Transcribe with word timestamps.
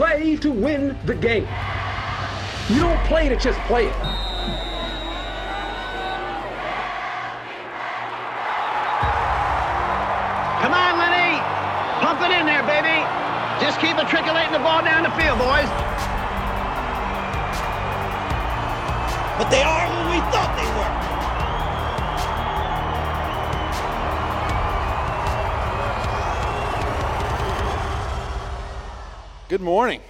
Play 0.00 0.34
to 0.34 0.50
win 0.50 0.96
the 1.04 1.14
game. 1.14 1.46
You 2.70 2.80
don't 2.80 3.04
play 3.04 3.28
to 3.28 3.36
just 3.36 3.58
play 3.68 3.84
it. 3.84 3.92
Come 10.62 10.72
on, 10.72 10.96
Lenny. 10.96 11.36
Pump 12.00 12.22
it 12.22 12.32
in 12.32 12.46
there, 12.46 12.62
baby. 12.62 13.04
Just 13.60 13.78
keep 13.78 13.94
matriculating 13.96 14.52
the 14.52 14.58
ball 14.60 14.82
down 14.82 15.02
the 15.02 15.10
field, 15.20 15.38
boys. 15.38 15.68
But 19.36 19.50
they 19.50 19.62
are 19.62 19.84
who 19.84 20.12
we 20.12 20.20
thought 20.32 20.56
they 20.56 20.64
were. 20.80 21.09
Good 29.50 29.60
morning. 29.60 30.00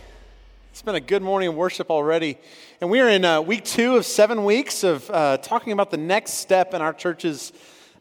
It's 0.71 0.83
been 0.83 0.97
a 0.97 1.01
good 1.01 1.23
morning 1.23 1.49
of 1.49 1.55
worship 1.55 1.91
already. 1.91 2.37
And 2.83 2.91
we 2.91 3.01
are 3.01 3.09
in 3.09 3.25
uh, 3.25 3.41
week 3.41 3.65
two 3.65 3.97
of 3.97 4.05
seven 4.05 4.45
weeks 4.45 4.85
of 4.85 5.09
uh, 5.09 5.39
talking 5.39 5.73
about 5.73 5.91
the 5.91 5.97
next 5.97 6.33
step 6.35 6.75
in 6.75 6.83
our 6.83 6.93
church's 6.93 7.51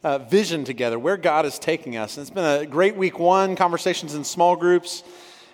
uh, 0.04 0.17
vision 0.17 0.66
together, 0.66 1.00
where 1.00 1.16
God 1.16 1.45
is 1.45 1.58
taking 1.58 1.95
us. 1.95 2.17
And 2.17 2.23
it's 2.23 2.30
been 2.30 2.44
a 2.44 2.66
great 2.66 2.98
week 2.98 3.20
one, 3.20 3.56
conversations 3.56 4.16
in 4.16 4.26
small 4.26 4.58
groups 4.58 5.02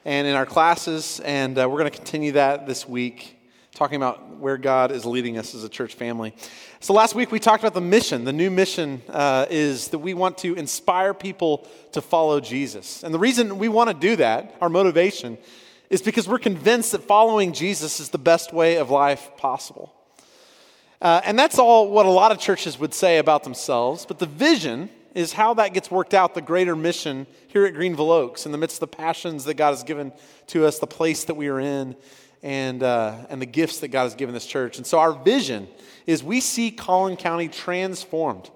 and 0.06 0.25
in 0.25 0.33
our 0.33 0.47
classes. 0.47 1.19
And 1.19 1.56
uh, 1.56 1.69
we're 1.69 1.78
going 1.78 1.91
to 1.91 1.95
continue 1.95 2.31
that 2.31 2.66
this 2.66 2.89
week, 2.89 3.38
talking 3.75 3.97
about 3.97 4.38
where 4.38 4.58
God 4.58 4.91
is 4.91 5.06
leading 5.06 5.38
us 5.38 5.53
as 5.53 5.63
a 5.63 5.69
church 5.69 5.94
family. 5.94 6.33
So 6.80 6.94
last 6.94 7.13
week 7.13 7.31
we 7.31 7.38
talked 7.38 7.61
about 7.61 7.75
the 7.75 7.81
mission. 7.81 8.23
The 8.23 8.33
new 8.33 8.50
mission 8.50 9.03
uh, 9.08 9.45
is 9.52 9.89
that 9.89 10.00
we 10.00 10.16
want 10.16 10.39
to 10.39 10.56
inspire 10.56 11.13
people 11.13 11.67
to 11.91 12.02
follow 12.02 12.39
Jesus. 12.39 13.03
And 13.03 13.13
the 13.13 13.19
reason 13.19 13.59
we 13.59 13.69
want 13.69 13.91
to 13.91 13.94
do 13.94 14.16
that, 14.16 14.56
our 14.61 14.69
motivation, 14.69 15.38
is 15.89 16.02
because 16.02 16.28
we're 16.28 16.39
convinced 16.39 16.91
that 16.91 17.03
following 17.03 17.53
Jesus 17.53 18.00
is 18.00 18.09
the 18.09 18.17
best 18.17 18.53
way 18.53 18.78
of 18.78 18.89
life 18.89 19.31
possible. 19.38 19.94
Uh, 21.02 21.22
and 21.25 21.38
that's 21.38 21.59
all 21.59 21.91
what 21.91 22.05
a 22.05 22.09
lot 22.09 22.31
of 22.31 22.39
churches 22.39 22.80
would 22.80 22.94
say 22.94 23.17
about 23.17 23.44
themselves, 23.44 24.06
but 24.06 24.19
the 24.19 24.25
vision 24.25 24.89
is 25.13 25.33
how 25.33 25.53
that 25.53 25.73
gets 25.73 25.89
worked 25.89 26.13
out, 26.13 26.33
the 26.33 26.41
greater 26.41 26.75
mission 26.75 27.25
here 27.47 27.66
at 27.66 27.73
Greenville 27.73 28.11
Oaks, 28.11 28.45
in 28.45 28.52
the 28.52 28.58
midst 28.58 28.78
of 28.78 28.91
the 28.91 28.97
passions 28.97 29.45
that 29.45 29.53
God 29.53 29.72
has 29.72 29.83
given 29.83 30.11
to 30.47 30.66
us, 30.66 30.80
the 30.80 30.88
place 30.88 31.23
that 31.25 31.36
we 31.36 31.47
are 31.47 31.59
in, 31.59 31.95
and, 32.44 32.83
uh, 32.83 33.16
and 33.30 33.41
the 33.41 33.45
gifts 33.45 33.80
that 33.80 33.88
God 33.88 34.03
has 34.03 34.16
given 34.16 34.33
this 34.33 34.45
church. 34.45 34.78
And 34.78 34.86
so 34.86 35.00
our 35.00 35.13
vision 35.13 35.67
is 36.06 36.23
we 36.23 36.41
see 36.41 36.69
Collin 36.69 37.17
County 37.17 37.47
transformed 37.47 38.50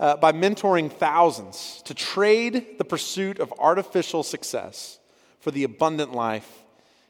uh, 0.00 0.16
by 0.16 0.32
mentoring 0.32 0.92
thousands 0.92 1.82
to 1.84 1.94
trade 1.94 2.78
the 2.78 2.84
pursuit 2.84 3.38
of 3.38 3.52
artificial 3.58 4.22
success 4.22 4.98
for 5.44 5.50
the 5.50 5.64
abundant 5.64 6.14
life 6.14 6.64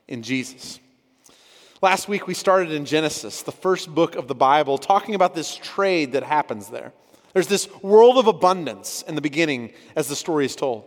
in 0.09 0.25
Jesus. 0.25 0.81
Last 1.81 2.09
week 2.09 2.27
we 2.27 2.35
started 2.35 2.73
in 2.73 2.85
Genesis, 2.85 3.42
the 3.42 3.53
first 3.53 3.95
book 3.95 4.17
of 4.17 4.27
the 4.27 4.35
Bible, 4.35 4.77
talking 4.77 5.14
about 5.14 5.36
this 5.36 5.55
trade 5.55 6.14
that 6.14 6.25
happens 6.25 6.69
there. 6.69 6.92
There's 7.33 7.47
this 7.47 7.73
world 7.81 8.19
of 8.19 8.27
abundance 8.27 9.05
in 9.07 9.14
the 9.14 9.20
beginning 9.20 9.73
as 9.95 10.08
the 10.08 10.17
story 10.17 10.47
is 10.47 10.57
told. 10.57 10.85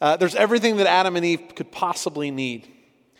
Uh, 0.00 0.16
there's 0.16 0.34
everything 0.34 0.78
that 0.78 0.86
Adam 0.86 1.16
and 1.16 1.26
Eve 1.26 1.54
could 1.54 1.70
possibly 1.70 2.30
need. 2.30 2.66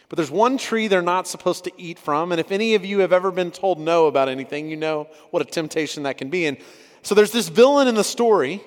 But 0.08 0.16
there's 0.16 0.30
one 0.30 0.56
tree 0.56 0.88
they're 0.88 1.02
not 1.02 1.28
supposed 1.28 1.64
to 1.64 1.72
eat 1.76 1.98
from. 1.98 2.32
And 2.32 2.40
if 2.40 2.50
any 2.50 2.74
of 2.74 2.86
you 2.86 3.00
have 3.00 3.12
ever 3.12 3.30
been 3.30 3.50
told 3.50 3.78
no 3.78 4.06
about 4.06 4.30
anything, 4.30 4.70
you 4.70 4.76
know 4.76 5.06
what 5.32 5.42
a 5.42 5.44
temptation 5.44 6.04
that 6.04 6.16
can 6.16 6.30
be. 6.30 6.46
And 6.46 6.56
so 7.02 7.14
there's 7.14 7.32
this 7.32 7.50
villain 7.50 7.88
in 7.88 7.94
the 7.94 8.04
story 8.04 8.62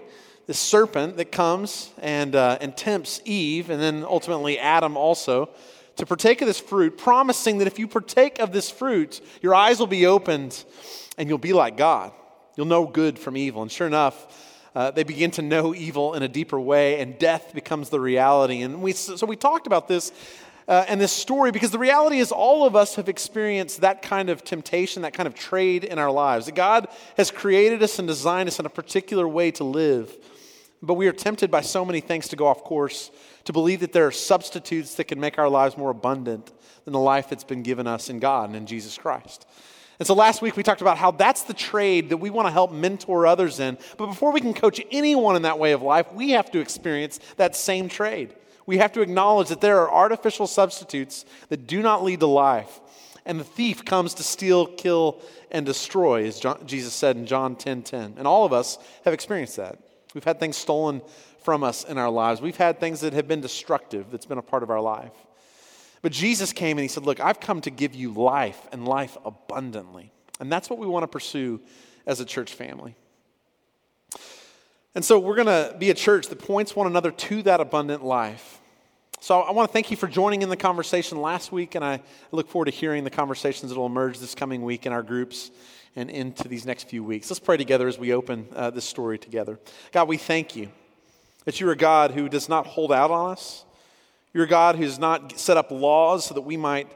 this 0.47 0.57
serpent 0.57 1.17
that 1.17 1.31
comes 1.31 1.91
and, 1.99 2.35
uh, 2.35 2.57
and 2.59 2.75
tempts 2.75 3.21
Eve 3.25 3.69
and 3.69 3.81
then 3.81 4.03
ultimately 4.03 4.57
Adam 4.57 4.97
also 4.97 5.49
to 5.97 6.05
partake 6.05 6.41
of 6.41 6.47
this 6.47 6.59
fruit, 6.59 6.97
promising 6.97 7.57
that 7.57 7.67
if 7.67 7.77
you 7.77 7.87
partake 7.87 8.39
of 8.39 8.51
this 8.51 8.69
fruit, 8.69 9.19
your 9.41 9.53
eyes 9.53 9.79
will 9.79 9.87
be 9.87 10.05
opened 10.05 10.63
and 11.17 11.27
you'll 11.27 11.37
be 11.37 11.53
like 11.53 11.75
God. 11.75 12.11
You'll 12.55 12.67
know 12.67 12.85
good 12.85 13.19
from 13.19 13.35
evil. 13.35 13.61
And 13.61 13.71
sure 13.71 13.87
enough, 13.87 14.45
uh, 14.75 14.91
they 14.91 15.03
begin 15.03 15.31
to 15.31 15.41
know 15.41 15.73
evil 15.73 16.13
in 16.13 16.21
a 16.21 16.27
deeper 16.27 16.59
way, 16.59 16.99
and 16.99 17.17
death 17.17 17.51
becomes 17.53 17.89
the 17.89 17.99
reality. 17.99 18.61
And 18.61 18.81
we, 18.81 18.91
so 18.93 19.25
we 19.25 19.35
talked 19.35 19.65
about 19.65 19.87
this 19.87 20.11
uh, 20.67 20.85
and 20.87 21.01
this 21.01 21.11
story 21.11 21.51
because 21.51 21.71
the 21.71 21.79
reality 21.79 22.19
is 22.19 22.31
all 22.31 22.65
of 22.65 22.75
us 22.75 22.95
have 22.95 23.09
experienced 23.09 23.81
that 23.81 24.01
kind 24.01 24.29
of 24.29 24.43
temptation, 24.43 25.01
that 25.01 25.13
kind 25.13 25.25
of 25.25 25.33
trade 25.33 25.83
in 25.83 25.97
our 25.97 26.11
lives. 26.11 26.45
That 26.45 26.55
God 26.55 26.87
has 27.15 27.31
created 27.31 27.81
us 27.81 27.97
and 27.99 28.07
designed 28.07 28.49
us 28.49 28.59
in 28.59 28.65
a 28.65 28.69
particular 28.69 29.27
way 29.27 29.49
to 29.51 29.63
live. 29.63 30.15
But 30.81 30.93
we 30.93 31.07
are 31.07 31.13
tempted 31.13 31.49
by 31.49 31.61
so 31.61 31.83
many 31.83 32.01
things 32.01 32.27
to 32.29 32.35
go 32.35 32.47
off 32.47 32.63
course, 32.63 33.09
to 33.45 33.53
believe 33.53 33.79
that 33.79 33.93
there 33.93 34.07
are 34.07 34.11
substitutes 34.11 34.95
that 34.95 35.05
can 35.05 35.19
make 35.19 35.39
our 35.39 35.49
lives 35.49 35.77
more 35.77 35.89
abundant 35.89 36.51
than 36.85 36.93
the 36.93 36.99
life 36.99 37.29
that's 37.29 37.43
been 37.43 37.63
given 37.63 37.87
us 37.87 38.09
in 38.09 38.19
God 38.19 38.49
and 38.49 38.55
in 38.55 38.65
Jesus 38.67 38.97
Christ. 38.97 39.47
And 39.99 40.05
so 40.05 40.13
last 40.13 40.41
week 40.41 40.55
we 40.55 40.63
talked 40.63 40.81
about 40.81 40.97
how 40.97 41.11
that's 41.11 41.43
the 41.43 41.53
trade 41.53 42.09
that 42.09 42.17
we 42.17 42.29
want 42.29 42.47
to 42.47 42.51
help 42.51 42.71
mentor 42.71 43.25
others 43.25 43.59
in. 43.59 43.77
But 43.97 44.07
before 44.07 44.31
we 44.31 44.41
can 44.41 44.53
coach 44.53 44.79
anyone 44.91 45.35
in 45.35 45.41
that 45.41 45.57
way 45.57 45.71
of 45.71 45.81
life, 45.81 46.13
we 46.13 46.31
have 46.31 46.51
to 46.51 46.59
experience 46.59 47.19
that 47.37 47.55
same 47.55 47.89
trade. 47.89 48.35
We 48.67 48.77
have 48.77 48.91
to 48.93 49.01
acknowledge 49.01 49.49
that 49.49 49.61
there 49.61 49.79
are 49.79 49.91
artificial 49.91 50.45
substitutes 50.45 51.25
that 51.49 51.65
do 51.65 51.81
not 51.81 52.03
lead 52.03 52.19
to 52.19 52.27
life. 52.27 52.79
And 53.25 53.39
the 53.39 53.45
thief 53.45 53.83
comes 53.83 54.13
to 54.15 54.23
steal, 54.23 54.67
kill, 54.67 55.21
and 55.51 55.65
destroy, 55.65 56.25
as 56.25 56.39
John, 56.39 56.65
Jesus 56.65 56.93
said 56.93 57.17
in 57.17 57.25
John 57.25 57.55
10 57.55 57.81
10. 57.81 58.15
And 58.17 58.27
all 58.27 58.45
of 58.45 58.53
us 58.53 58.77
have 59.03 59.13
experienced 59.13 59.57
that. 59.57 59.79
We've 60.17 60.23
had 60.23 60.39
things 60.39 60.57
stolen 60.57 61.03
from 61.43 61.63
us 61.63 61.83
in 61.83 61.99
our 61.99 62.09
lives. 62.09 62.41
We've 62.41 62.57
had 62.57 62.79
things 62.79 63.01
that 63.01 63.13
have 63.13 63.27
been 63.27 63.39
destructive 63.39 64.09
that's 64.09 64.25
been 64.25 64.39
a 64.39 64.41
part 64.41 64.63
of 64.63 64.71
our 64.71 64.81
life. 64.81 65.11
But 66.01 66.11
Jesus 66.11 66.51
came 66.53 66.79
and 66.79 66.81
he 66.81 66.87
said, 66.87 67.03
Look, 67.03 67.19
I've 67.19 67.39
come 67.39 67.61
to 67.61 67.69
give 67.69 67.93
you 67.93 68.11
life 68.11 68.59
and 68.71 68.87
life 68.87 69.15
abundantly. 69.23 70.11
And 70.39 70.51
that's 70.51 70.71
what 70.71 70.79
we 70.79 70.87
want 70.87 71.03
to 71.03 71.07
pursue 71.07 71.61
as 72.07 72.19
a 72.19 72.25
church 72.25 72.51
family. 72.51 72.95
And 74.95 75.05
so 75.05 75.19
we're 75.19 75.35
going 75.35 75.45
to 75.45 75.75
be 75.77 75.91
a 75.91 75.93
church 75.93 76.29
that 76.29 76.39
points 76.39 76.75
one 76.75 76.87
another 76.87 77.11
to 77.11 77.43
that 77.43 77.61
abundant 77.61 78.03
life. 78.03 78.59
So 79.19 79.41
I 79.41 79.51
want 79.51 79.69
to 79.69 79.73
thank 79.73 79.91
you 79.91 79.97
for 79.97 80.07
joining 80.07 80.41
in 80.41 80.49
the 80.49 80.57
conversation 80.57 81.21
last 81.21 81.51
week, 81.51 81.75
and 81.75 81.85
I 81.85 82.01
look 82.31 82.49
forward 82.49 82.65
to 82.65 82.71
hearing 82.71 83.03
the 83.03 83.11
conversations 83.11 83.71
that 83.71 83.77
will 83.77 83.85
emerge 83.85 84.17
this 84.17 84.33
coming 84.33 84.63
week 84.63 84.87
in 84.87 84.93
our 84.93 85.03
groups 85.03 85.51
and 85.97 86.11
into 86.11 86.47
these 86.47 86.65
next 86.65 86.87
few 86.87 87.03
weeks. 87.03 87.29
Let's 87.29 87.39
pray 87.39 87.57
together 87.57 87.87
as 87.87 87.97
we 87.97 88.13
open 88.13 88.47
uh, 88.55 88.69
this 88.69 88.85
story 88.85 89.17
together. 89.17 89.59
God, 89.91 90.07
we 90.07 90.17
thank 90.17 90.55
you 90.55 90.69
that 91.45 91.59
you're 91.59 91.71
a 91.71 91.75
God 91.75 92.11
who 92.11 92.29
does 92.29 92.47
not 92.47 92.67
hold 92.67 92.91
out 92.91 93.09
on 93.09 93.31
us. 93.31 93.65
You're 94.31 94.43
a 94.43 94.47
God 94.47 94.75
who 94.75 94.83
has 94.83 94.99
not 94.99 95.39
set 95.39 95.57
up 95.57 95.71
laws 95.71 96.25
so 96.25 96.35
that 96.35 96.41
we 96.41 96.55
might 96.55 96.87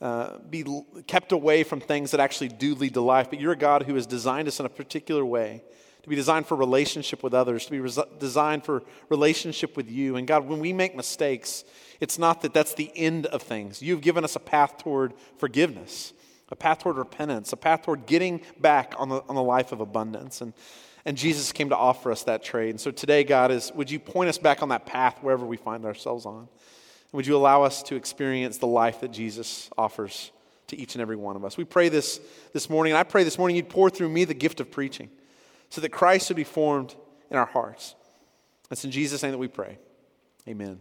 uh, 0.00 0.38
be 0.50 0.64
kept 1.06 1.30
away 1.30 1.62
from 1.62 1.80
things 1.80 2.10
that 2.10 2.18
actually 2.18 2.48
do 2.48 2.74
lead 2.74 2.94
to 2.94 3.00
life, 3.00 3.30
but 3.30 3.40
you're 3.40 3.52
a 3.52 3.56
God 3.56 3.84
who 3.84 3.94
has 3.94 4.06
designed 4.06 4.48
us 4.48 4.58
in 4.58 4.66
a 4.66 4.70
particular 4.70 5.24
way 5.24 5.62
to 6.02 6.08
be 6.08 6.16
designed 6.16 6.46
for 6.46 6.56
relationship 6.56 7.22
with 7.22 7.34
others, 7.34 7.66
to 7.66 7.70
be 7.70 7.80
res- 7.80 7.98
designed 8.18 8.64
for 8.64 8.82
relationship 9.08 9.76
with 9.76 9.88
you. 9.88 10.16
And 10.16 10.26
God, 10.26 10.48
when 10.48 10.58
we 10.58 10.72
make 10.72 10.96
mistakes, 10.96 11.64
it's 12.00 12.18
not 12.18 12.42
that 12.42 12.52
that's 12.52 12.74
the 12.74 12.90
end 12.96 13.26
of 13.26 13.42
things. 13.42 13.82
You've 13.82 14.00
given 14.00 14.24
us 14.24 14.34
a 14.34 14.40
path 14.40 14.78
toward 14.78 15.14
forgiveness 15.36 16.12
a 16.50 16.56
path 16.56 16.80
toward 16.80 16.96
repentance, 16.96 17.52
a 17.52 17.56
path 17.56 17.82
toward 17.82 18.06
getting 18.06 18.42
back 18.58 18.94
on 18.98 19.08
the, 19.08 19.22
on 19.28 19.34
the 19.34 19.42
life 19.42 19.72
of 19.72 19.80
abundance. 19.80 20.40
And, 20.40 20.52
and 21.04 21.16
Jesus 21.16 21.52
came 21.52 21.68
to 21.70 21.76
offer 21.76 22.10
us 22.10 22.24
that 22.24 22.42
trade. 22.42 22.70
And 22.70 22.80
so 22.80 22.90
today, 22.90 23.24
God, 23.24 23.50
is 23.50 23.72
would 23.74 23.90
you 23.90 23.98
point 23.98 24.28
us 24.28 24.38
back 24.38 24.62
on 24.62 24.70
that 24.70 24.86
path 24.86 25.18
wherever 25.20 25.44
we 25.44 25.56
find 25.56 25.84
ourselves 25.84 26.26
on? 26.26 26.38
And 26.40 26.48
would 27.12 27.26
you 27.26 27.36
allow 27.36 27.62
us 27.62 27.82
to 27.84 27.96
experience 27.96 28.58
the 28.58 28.66
life 28.66 29.00
that 29.00 29.12
Jesus 29.12 29.70
offers 29.78 30.30
to 30.68 30.76
each 30.78 30.94
and 30.94 31.02
every 31.02 31.16
one 31.16 31.36
of 31.36 31.44
us? 31.44 31.56
We 31.56 31.64
pray 31.64 31.88
this 31.88 32.20
this 32.52 32.68
morning, 32.68 32.92
and 32.92 32.98
I 32.98 33.02
pray 33.02 33.24
this 33.24 33.38
morning 33.38 33.56
you'd 33.56 33.68
pour 33.68 33.90
through 33.90 34.08
me 34.08 34.24
the 34.24 34.34
gift 34.34 34.60
of 34.60 34.70
preaching 34.70 35.10
so 35.70 35.80
that 35.80 35.90
Christ 35.90 36.28
would 36.30 36.36
be 36.36 36.44
formed 36.44 36.94
in 37.30 37.36
our 37.36 37.46
hearts. 37.46 37.94
It's 38.70 38.84
in 38.84 38.90
Jesus' 38.90 39.22
name 39.22 39.32
that 39.32 39.38
we 39.38 39.48
pray. 39.48 39.78
Amen. 40.46 40.80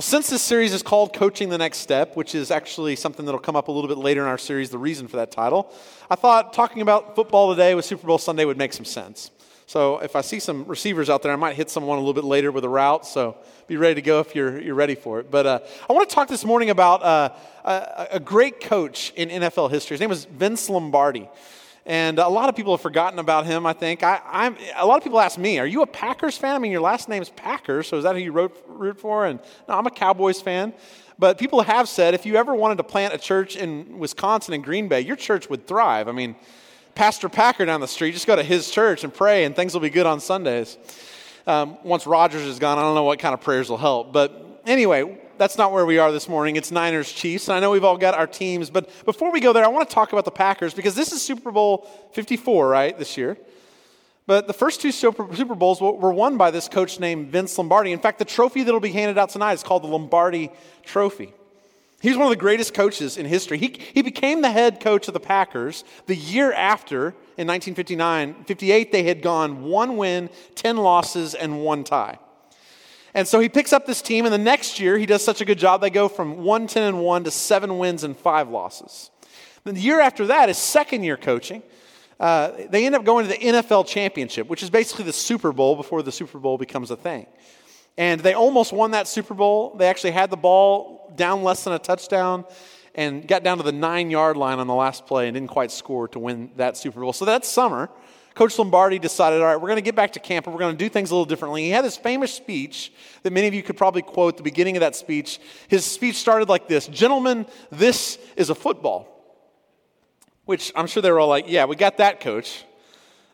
Well, 0.00 0.06
since 0.06 0.30
this 0.30 0.40
series 0.40 0.72
is 0.72 0.82
called 0.82 1.12
Coaching 1.12 1.50
the 1.50 1.58
Next 1.58 1.76
Step, 1.76 2.16
which 2.16 2.34
is 2.34 2.50
actually 2.50 2.96
something 2.96 3.26
that'll 3.26 3.38
come 3.38 3.54
up 3.54 3.68
a 3.68 3.70
little 3.70 3.86
bit 3.86 3.98
later 3.98 4.22
in 4.22 4.28
our 4.28 4.38
series, 4.38 4.70
the 4.70 4.78
reason 4.78 5.08
for 5.08 5.18
that 5.18 5.30
title, 5.30 5.70
I 6.08 6.14
thought 6.14 6.54
talking 6.54 6.80
about 6.80 7.14
football 7.14 7.50
today 7.50 7.74
with 7.74 7.84
Super 7.84 8.06
Bowl 8.06 8.16
Sunday 8.16 8.46
would 8.46 8.56
make 8.56 8.72
some 8.72 8.86
sense. 8.86 9.30
So 9.66 9.98
if 9.98 10.16
I 10.16 10.22
see 10.22 10.40
some 10.40 10.64
receivers 10.64 11.10
out 11.10 11.22
there, 11.22 11.34
I 11.34 11.36
might 11.36 11.54
hit 11.54 11.68
someone 11.68 11.98
a 11.98 12.00
little 12.00 12.14
bit 12.14 12.24
later 12.24 12.50
with 12.50 12.64
a 12.64 12.68
route. 12.70 13.04
So 13.04 13.36
be 13.66 13.76
ready 13.76 13.96
to 13.96 14.00
go 14.00 14.20
if 14.20 14.34
you're, 14.34 14.58
you're 14.58 14.74
ready 14.74 14.94
for 14.94 15.20
it. 15.20 15.30
But 15.30 15.44
uh, 15.44 15.58
I 15.86 15.92
want 15.92 16.08
to 16.08 16.14
talk 16.14 16.28
this 16.28 16.46
morning 16.46 16.70
about 16.70 17.02
uh, 17.02 17.34
a, 17.66 18.08
a, 18.12 18.20
great 18.20 18.62
coach 18.62 19.12
in 19.16 19.28
NFL 19.28 19.70
history. 19.70 19.96
His 19.96 20.00
name 20.00 20.08
was 20.08 20.24
Vince 20.24 20.70
Lombardi. 20.70 21.28
And 21.90 22.20
a 22.20 22.28
lot 22.28 22.48
of 22.48 22.54
people 22.54 22.72
have 22.72 22.80
forgotten 22.80 23.18
about 23.18 23.46
him, 23.46 23.66
I 23.66 23.72
think. 23.72 24.04
I, 24.04 24.20
am 24.32 24.56
a 24.76 24.86
lot 24.86 24.98
of 24.98 25.02
people 25.02 25.18
ask 25.18 25.36
me, 25.36 25.58
Are 25.58 25.66
you 25.66 25.82
a 25.82 25.88
Packers 25.88 26.38
fan? 26.38 26.54
I 26.54 26.60
mean, 26.60 26.70
your 26.70 26.82
last 26.82 27.08
name's 27.08 27.30
Packers, 27.30 27.88
so 27.88 27.96
is 27.96 28.04
that 28.04 28.14
who 28.14 28.20
you 28.22 28.30
wrote, 28.30 28.56
root 28.68 29.00
for? 29.00 29.26
And 29.26 29.40
no, 29.68 29.76
I'm 29.76 29.88
a 29.88 29.90
Cowboys 29.90 30.40
fan. 30.40 30.72
But 31.18 31.36
people 31.36 31.62
have 31.62 31.88
said 31.88 32.14
if 32.14 32.24
you 32.24 32.36
ever 32.36 32.54
wanted 32.54 32.76
to 32.76 32.84
plant 32.84 33.12
a 33.12 33.18
church 33.18 33.56
in 33.56 33.98
Wisconsin 33.98 34.54
and 34.54 34.62
Green 34.62 34.86
Bay, 34.86 35.00
your 35.00 35.16
church 35.16 35.50
would 35.50 35.66
thrive. 35.66 36.06
I 36.06 36.12
mean, 36.12 36.36
Pastor 36.94 37.28
Packer 37.28 37.66
down 37.66 37.80
the 37.80 37.88
street. 37.88 38.12
Just 38.12 38.28
go 38.28 38.36
to 38.36 38.44
his 38.44 38.70
church 38.70 39.02
and 39.02 39.12
pray, 39.12 39.44
and 39.44 39.56
things 39.56 39.74
will 39.74 39.80
be 39.80 39.90
good 39.90 40.06
on 40.06 40.20
Sundays. 40.20 40.78
Um, 41.44 41.76
once 41.82 42.06
Rodgers 42.06 42.42
is 42.42 42.60
gone, 42.60 42.78
I 42.78 42.82
don't 42.82 42.94
know 42.94 43.02
what 43.02 43.18
kind 43.18 43.34
of 43.34 43.40
prayers 43.40 43.68
will 43.68 43.78
help. 43.78 44.12
But 44.12 44.62
anyway, 44.64 45.19
that's 45.40 45.56
not 45.56 45.72
where 45.72 45.86
we 45.86 45.96
are 45.96 46.12
this 46.12 46.28
morning. 46.28 46.56
It's 46.56 46.70
Niners 46.70 47.10
Chiefs, 47.10 47.48
and 47.48 47.56
I 47.56 47.60
know 47.60 47.70
we've 47.70 47.82
all 47.82 47.96
got 47.96 48.12
our 48.12 48.26
teams. 48.26 48.68
But 48.68 48.90
before 49.06 49.32
we 49.32 49.40
go 49.40 49.54
there, 49.54 49.64
I 49.64 49.68
want 49.68 49.88
to 49.88 49.94
talk 49.94 50.12
about 50.12 50.26
the 50.26 50.30
Packers 50.30 50.74
because 50.74 50.94
this 50.94 51.12
is 51.12 51.22
Super 51.22 51.50
Bowl 51.50 51.88
54, 52.12 52.68
right, 52.68 52.98
this 52.98 53.16
year. 53.16 53.38
But 54.26 54.46
the 54.46 54.52
first 54.52 54.82
two 54.82 54.92
Super 54.92 55.54
Bowls 55.54 55.80
were 55.80 56.12
won 56.12 56.36
by 56.36 56.50
this 56.50 56.68
coach 56.68 57.00
named 57.00 57.28
Vince 57.28 57.56
Lombardi. 57.56 57.90
In 57.90 58.00
fact, 58.00 58.18
the 58.18 58.26
trophy 58.26 58.64
that 58.64 58.70
will 58.70 58.80
be 58.80 58.92
handed 58.92 59.16
out 59.16 59.30
tonight 59.30 59.54
is 59.54 59.62
called 59.62 59.82
the 59.82 59.88
Lombardi 59.88 60.50
Trophy. 60.84 61.32
He's 62.02 62.18
one 62.18 62.26
of 62.26 62.30
the 62.30 62.36
greatest 62.36 62.74
coaches 62.74 63.16
in 63.16 63.24
history. 63.24 63.56
He, 63.56 63.80
he 63.94 64.02
became 64.02 64.42
the 64.42 64.50
head 64.50 64.78
coach 64.78 65.08
of 65.08 65.14
the 65.14 65.20
Packers 65.20 65.84
the 66.04 66.16
year 66.16 66.52
after, 66.52 67.14
in 67.38 67.46
1959. 67.46 68.44
58, 68.44 68.92
they 68.92 69.04
had 69.04 69.22
gone 69.22 69.62
one 69.62 69.96
win, 69.96 70.28
10 70.54 70.76
losses, 70.76 71.34
and 71.34 71.62
one 71.62 71.82
tie. 71.82 72.18
And 73.14 73.26
so 73.26 73.40
he 73.40 73.48
picks 73.48 73.72
up 73.72 73.86
this 73.86 74.02
team, 74.02 74.24
and 74.24 74.32
the 74.32 74.38
next 74.38 74.78
year 74.78 74.96
he 74.96 75.06
does 75.06 75.24
such 75.24 75.40
a 75.40 75.44
good 75.44 75.58
job, 75.58 75.80
they 75.80 75.90
go 75.90 76.08
from 76.08 76.44
1 76.44 76.66
10 76.66 76.82
and 76.82 77.00
1 77.00 77.24
to 77.24 77.30
7 77.30 77.78
wins 77.78 78.04
and 78.04 78.16
5 78.16 78.48
losses. 78.48 79.10
Then 79.64 79.74
the 79.74 79.80
year 79.80 80.00
after 80.00 80.26
that, 80.26 80.48
his 80.48 80.58
second 80.58 81.02
year 81.02 81.16
coaching, 81.16 81.62
uh, 82.18 82.52
they 82.68 82.86
end 82.86 82.94
up 82.94 83.04
going 83.04 83.26
to 83.26 83.32
the 83.32 83.38
NFL 83.38 83.86
championship, 83.86 84.46
which 84.48 84.62
is 84.62 84.70
basically 84.70 85.04
the 85.04 85.12
Super 85.12 85.52
Bowl 85.52 85.74
before 85.74 86.02
the 86.02 86.12
Super 86.12 86.38
Bowl 86.38 86.58
becomes 86.58 86.90
a 86.90 86.96
thing. 86.96 87.26
And 87.96 88.20
they 88.20 88.34
almost 88.34 88.72
won 88.72 88.92
that 88.92 89.08
Super 89.08 89.34
Bowl. 89.34 89.74
They 89.74 89.88
actually 89.88 90.12
had 90.12 90.30
the 90.30 90.36
ball 90.36 91.12
down 91.16 91.42
less 91.42 91.64
than 91.64 91.72
a 91.72 91.78
touchdown 91.78 92.44
and 92.94 93.26
got 93.26 93.42
down 93.42 93.58
to 93.58 93.62
the 93.62 93.72
nine 93.72 94.10
yard 94.10 94.36
line 94.36 94.58
on 94.58 94.66
the 94.66 94.74
last 94.74 95.06
play 95.06 95.28
and 95.28 95.34
didn't 95.34 95.50
quite 95.50 95.70
score 95.70 96.08
to 96.08 96.18
win 96.18 96.50
that 96.56 96.76
Super 96.76 97.00
Bowl. 97.00 97.12
So 97.12 97.24
that 97.24 97.44
summer, 97.44 97.90
Coach 98.34 98.58
Lombardi 98.58 98.98
decided, 98.98 99.40
all 99.40 99.46
right, 99.46 99.56
we're 99.56 99.68
going 99.68 99.76
to 99.76 99.82
get 99.82 99.96
back 99.96 100.12
to 100.12 100.20
camp 100.20 100.46
and 100.46 100.54
we're 100.54 100.60
going 100.60 100.76
to 100.76 100.78
do 100.78 100.88
things 100.88 101.10
a 101.10 101.14
little 101.14 101.26
differently. 101.26 101.64
He 101.64 101.70
had 101.70 101.84
this 101.84 101.96
famous 101.96 102.32
speech 102.32 102.92
that 103.22 103.32
many 103.32 103.48
of 103.48 103.54
you 103.54 103.62
could 103.62 103.76
probably 103.76 104.02
quote 104.02 104.36
the 104.36 104.42
beginning 104.42 104.76
of 104.76 104.80
that 104.80 104.94
speech. 104.94 105.40
His 105.68 105.84
speech 105.84 106.16
started 106.16 106.48
like 106.48 106.68
this 106.68 106.86
Gentlemen, 106.86 107.46
this 107.70 108.18
is 108.36 108.50
a 108.50 108.54
football. 108.54 109.08
Which 110.44 110.72
I'm 110.74 110.86
sure 110.86 111.02
they 111.02 111.10
were 111.10 111.20
all 111.20 111.28
like, 111.28 111.46
yeah, 111.48 111.64
we 111.66 111.76
got 111.76 111.98
that, 111.98 112.20
coach. 112.20 112.64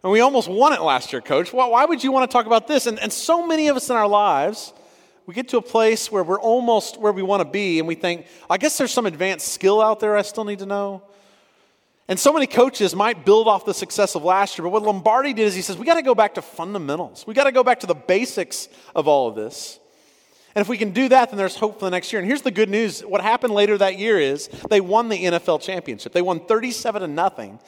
And 0.02 0.12
we 0.12 0.20
almost 0.20 0.48
won 0.48 0.72
it 0.72 0.80
last 0.82 1.12
year, 1.12 1.22
coach. 1.22 1.52
Why, 1.52 1.66
why 1.66 1.84
would 1.84 2.04
you 2.04 2.12
want 2.12 2.30
to 2.30 2.32
talk 2.32 2.46
about 2.46 2.68
this? 2.68 2.86
And, 2.86 2.98
and 2.98 3.12
so 3.12 3.46
many 3.46 3.68
of 3.68 3.76
us 3.76 3.90
in 3.90 3.96
our 3.96 4.06
lives, 4.06 4.72
we 5.26 5.34
get 5.34 5.48
to 5.48 5.56
a 5.56 5.62
place 5.62 6.12
where 6.12 6.22
we're 6.22 6.40
almost 6.40 6.98
where 7.00 7.12
we 7.12 7.22
want 7.22 7.40
to 7.40 7.48
be, 7.48 7.78
and 7.78 7.88
we 7.88 7.96
think, 7.96 8.26
I 8.48 8.58
guess 8.58 8.78
there's 8.78 8.92
some 8.92 9.06
advanced 9.06 9.48
skill 9.48 9.80
out 9.80 9.98
there 9.98 10.16
I 10.16 10.22
still 10.22 10.44
need 10.44 10.60
to 10.60 10.66
know. 10.66 11.02
And 12.08 12.18
so 12.20 12.32
many 12.32 12.46
coaches 12.46 12.94
might 12.94 13.24
build 13.24 13.48
off 13.48 13.64
the 13.64 13.74
success 13.74 14.14
of 14.14 14.22
last 14.22 14.56
year, 14.56 14.64
but 14.64 14.70
what 14.70 14.82
Lombardi 14.82 15.32
did 15.32 15.46
is 15.46 15.54
he 15.54 15.62
says, 15.62 15.76
we 15.76 15.84
got 15.84 15.94
to 15.94 16.02
go 16.02 16.14
back 16.14 16.34
to 16.34 16.42
fundamentals. 16.42 17.26
We 17.26 17.34
got 17.34 17.44
to 17.44 17.52
go 17.52 17.64
back 17.64 17.80
to 17.80 17.86
the 17.86 17.94
basics 17.94 18.68
of 18.94 19.08
all 19.08 19.28
of 19.28 19.34
this. 19.34 19.80
And 20.54 20.62
if 20.62 20.68
we 20.68 20.78
can 20.78 20.92
do 20.92 21.08
that, 21.08 21.30
then 21.30 21.36
there's 21.36 21.56
hope 21.56 21.80
for 21.80 21.84
the 21.84 21.90
next 21.90 22.12
year. 22.12 22.20
And 22.20 22.26
here's 22.26 22.42
the 22.42 22.50
good 22.50 22.70
news 22.70 23.00
what 23.00 23.20
happened 23.20 23.52
later 23.52 23.76
that 23.76 23.98
year 23.98 24.18
is 24.18 24.48
they 24.70 24.80
won 24.80 25.08
the 25.08 25.24
NFL 25.24 25.60
championship. 25.60 26.12
They 26.12 26.22
won 26.22 26.40
37 26.40 27.02
to 27.02 27.08
nothing 27.08 27.58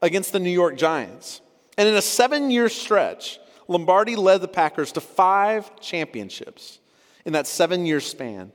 against 0.00 0.32
the 0.32 0.38
New 0.38 0.50
York 0.50 0.76
Giants. 0.76 1.40
And 1.76 1.88
in 1.88 1.94
a 1.94 2.02
seven 2.02 2.50
year 2.50 2.68
stretch, 2.68 3.38
Lombardi 3.66 4.16
led 4.16 4.40
the 4.40 4.48
Packers 4.48 4.92
to 4.92 5.00
five 5.00 5.78
championships 5.80 6.78
in 7.26 7.34
that 7.34 7.46
seven 7.46 7.84
year 7.84 8.00
span, 8.00 8.50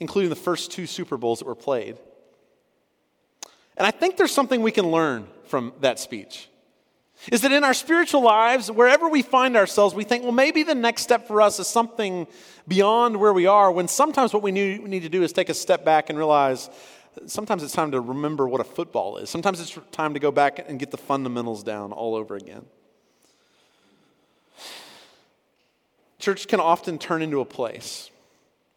including 0.00 0.30
the 0.30 0.36
first 0.36 0.72
two 0.72 0.86
Super 0.86 1.16
Bowls 1.16 1.38
that 1.38 1.46
were 1.46 1.54
played. 1.54 1.98
And 3.76 3.86
I 3.86 3.90
think 3.90 4.16
there's 4.16 4.32
something 4.32 4.62
we 4.62 4.72
can 4.72 4.90
learn 4.90 5.26
from 5.44 5.72
that 5.80 5.98
speech. 5.98 6.48
Is 7.32 7.40
that 7.42 7.52
in 7.52 7.64
our 7.64 7.74
spiritual 7.74 8.22
lives, 8.22 8.70
wherever 8.70 9.08
we 9.08 9.22
find 9.22 9.56
ourselves, 9.56 9.94
we 9.94 10.04
think, 10.04 10.22
well, 10.22 10.32
maybe 10.32 10.62
the 10.62 10.74
next 10.74 11.02
step 11.02 11.26
for 11.26 11.40
us 11.40 11.58
is 11.58 11.66
something 11.66 12.26
beyond 12.68 13.18
where 13.18 13.32
we 13.32 13.46
are, 13.46 13.72
when 13.72 13.88
sometimes 13.88 14.32
what 14.32 14.42
we 14.42 14.52
need 14.52 15.02
to 15.02 15.08
do 15.08 15.22
is 15.22 15.32
take 15.32 15.48
a 15.48 15.54
step 15.54 15.84
back 15.84 16.10
and 16.10 16.18
realize 16.18 16.70
sometimes 17.26 17.62
it's 17.62 17.72
time 17.72 17.92
to 17.92 18.00
remember 18.00 18.46
what 18.46 18.60
a 18.60 18.64
football 18.64 19.16
is. 19.16 19.30
Sometimes 19.30 19.60
it's 19.60 19.78
time 19.92 20.14
to 20.14 20.20
go 20.20 20.30
back 20.30 20.64
and 20.68 20.78
get 20.78 20.90
the 20.90 20.98
fundamentals 20.98 21.62
down 21.62 21.92
all 21.92 22.14
over 22.14 22.36
again. 22.36 22.66
Church 26.18 26.48
can 26.48 26.60
often 26.60 26.98
turn 26.98 27.22
into 27.22 27.40
a 27.40 27.44
place 27.44 28.10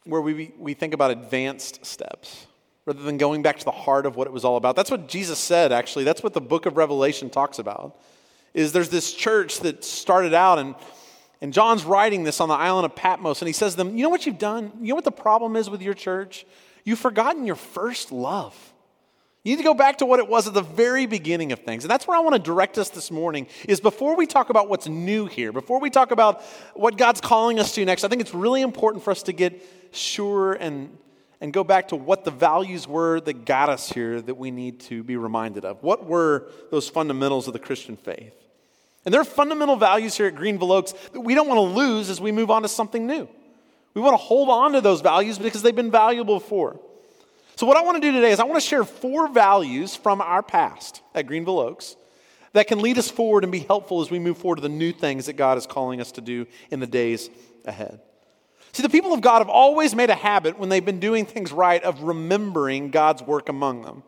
where 0.06 0.22
we, 0.22 0.54
we 0.58 0.74
think 0.74 0.94
about 0.94 1.12
advanced 1.12 1.86
steps 1.86 2.48
rather 2.90 3.04
than 3.04 3.20
going 3.20 3.44
back 3.44 3.60
to 3.60 3.66
the 3.66 3.70
heart 3.70 4.08
of 4.08 4.16
what 4.16 4.26
it 4.26 4.34
was 4.34 4.44
all 4.44 4.58
about. 4.58 4.76
That's 4.76 4.90
what 4.90 5.08
Jesus 5.08 5.38
said, 5.38 5.72
actually. 5.72 6.06
That's 6.06 6.24
what 6.24 6.34
the 6.34 6.42
book 6.42 6.66
of 6.66 6.76
Revelation 6.76 7.30
talks 7.30 7.60
about. 7.60 7.96
Is 8.56 8.72
there's 8.72 8.90
this 8.90 9.14
church 9.14 9.60
that 9.60 9.84
started 9.84 10.34
out 10.34 10.58
and 10.58 10.74
and 11.40 11.54
John's 11.54 11.86
writing 11.86 12.24
this 12.24 12.42
on 12.42 12.50
the 12.50 12.56
island 12.56 12.86
of 12.86 12.96
Patmos, 12.96 13.42
and 13.42 13.48
he 13.48 13.54
says 13.54 13.74
to 13.74 13.78
them, 13.78 13.96
You 13.96 14.02
know 14.02 14.10
what 14.10 14.26
you've 14.26 14.40
done? 14.40 14.72
You 14.82 14.90
know 14.90 14.96
what 14.96 15.06
the 15.06 15.12
problem 15.12 15.56
is 15.56 15.70
with 15.70 15.84
your 15.84 15.94
church? 15.94 16.48
You've 16.84 16.98
forgotten 16.98 17.46
your 17.46 17.56
first 17.56 18.12
love. 18.12 18.58
You 19.44 19.52
need 19.52 19.58
to 19.58 19.64
go 19.64 19.76
back 19.76 20.00
to 20.00 20.08
what 20.08 20.20
it 20.20 20.28
was 20.28 20.48
at 20.48 20.56
the 20.56 20.64
very 20.64 21.06
beginning 21.06 21.52
of 21.52 21.60
things. 21.60 21.84
And 21.84 21.92
that's 21.92 22.08
where 22.08 22.18
I 22.18 22.22
want 22.22 22.36
to 22.36 22.42
direct 22.42 22.80
us 22.80 22.90
this 22.90 23.12
morning 23.12 23.46
is 23.68 23.80
before 23.80 24.18
we 24.18 24.26
talk 24.26 24.50
about 24.50 24.68
what's 24.68 24.88
new 24.88 25.28
here, 25.28 25.54
before 25.54 25.80
we 25.80 25.92
talk 25.92 26.10
about 26.10 26.42
what 26.74 26.98
God's 26.98 27.22
calling 27.22 27.60
us 27.60 27.74
to 27.76 27.86
next, 27.86 28.04
I 28.04 28.08
think 28.08 28.20
it's 28.20 28.34
really 28.34 28.62
important 28.62 29.04
for 29.04 29.12
us 29.12 29.24
to 29.24 29.32
get 29.32 29.64
sure 29.92 30.54
and, 30.54 30.98
and 31.42 31.54
go 31.54 31.64
back 31.64 31.90
to 31.90 31.96
what 31.96 32.26
the 32.26 32.32
values 32.32 32.88
were 32.88 33.22
that 33.22 33.46
got 33.46 33.70
us 33.70 33.90
here 33.90 34.22
that 34.22 34.36
we 34.36 34.52
need 34.52 34.80
to 34.82 35.04
be 35.04 35.16
reminded 35.16 35.66
of. 35.66 35.82
What 35.82 36.06
were 36.06 36.50
those 36.72 36.90
fundamentals 36.90 37.48
of 37.48 37.54
the 37.54 37.60
Christian 37.60 37.96
faith? 37.96 38.34
And 39.06 39.14
there 39.14 39.22
are 39.22 39.26
fundamental 39.26 39.78
values 39.78 40.18
here 40.18 40.28
at 40.28 40.36
Greenville 40.36 40.72
Oaks 40.72 40.92
that 41.14 41.22
we 41.22 41.34
don't 41.34 41.48
want 41.48 41.58
to 41.58 41.78
lose 41.78 42.10
as 42.10 42.20
we 42.20 42.32
move 42.32 42.52
on 42.52 42.64
to 42.64 42.68
something 42.68 43.08
new. 43.08 43.28
We 43.94 44.02
want 44.02 44.14
to 44.14 44.18
hold 44.18 44.50
on 44.50 44.74
to 44.74 44.82
those 44.82 45.02
values 45.02 45.40
because 45.40 45.62
they've 45.62 45.76
been 45.76 45.92
valuable 45.92 46.40
before. 46.40 46.80
So, 47.56 47.66
what 47.66 47.76
I 47.76 47.82
want 47.82 48.02
to 48.02 48.02
do 48.02 48.12
today 48.12 48.32
is 48.32 48.40
I 48.40 48.44
want 48.44 48.62
to 48.62 48.68
share 48.68 48.84
four 48.84 49.28
values 49.28 49.96
from 49.96 50.22
our 50.22 50.44
past 50.44 51.02
at 51.16 51.28
Greenville 51.28 51.60
Oaks 51.60 51.96
that 52.54 52.68
can 52.68 52.80
lead 52.80 52.98
us 52.98 53.10
forward 53.10 53.44
and 53.44 53.52
be 53.52 53.60
helpful 53.60 54.02
as 54.02 54.12
we 54.12 54.20
move 54.20 54.38
forward 54.38 54.58
to 54.58 54.62
the 54.62 54.70
new 54.70 54.92
things 54.92 55.26
that 55.26 55.34
God 55.34 55.58
is 55.58 55.66
calling 55.66 56.02
us 56.02 56.12
to 56.14 56.22
do 56.22 56.46
in 56.72 56.80
the 56.80 56.88
days 56.88 57.30
ahead. 57.66 58.00
See, 58.72 58.84
the 58.84 58.90
people 58.90 59.14
of 59.14 59.22
God 59.22 59.40
have 59.40 59.50
always 59.50 59.96
made 59.96 60.10
a 60.10 60.16
habit 60.16 60.60
when 60.60 60.70
they've 60.70 60.86
been 60.86 61.00
doing 61.00 61.26
things 61.26 61.52
right 61.52 61.84
of 61.84 62.04
remembering 62.04 62.92
God's 62.92 63.22
work 63.24 63.50
among 63.50 63.82
them. 63.82 64.04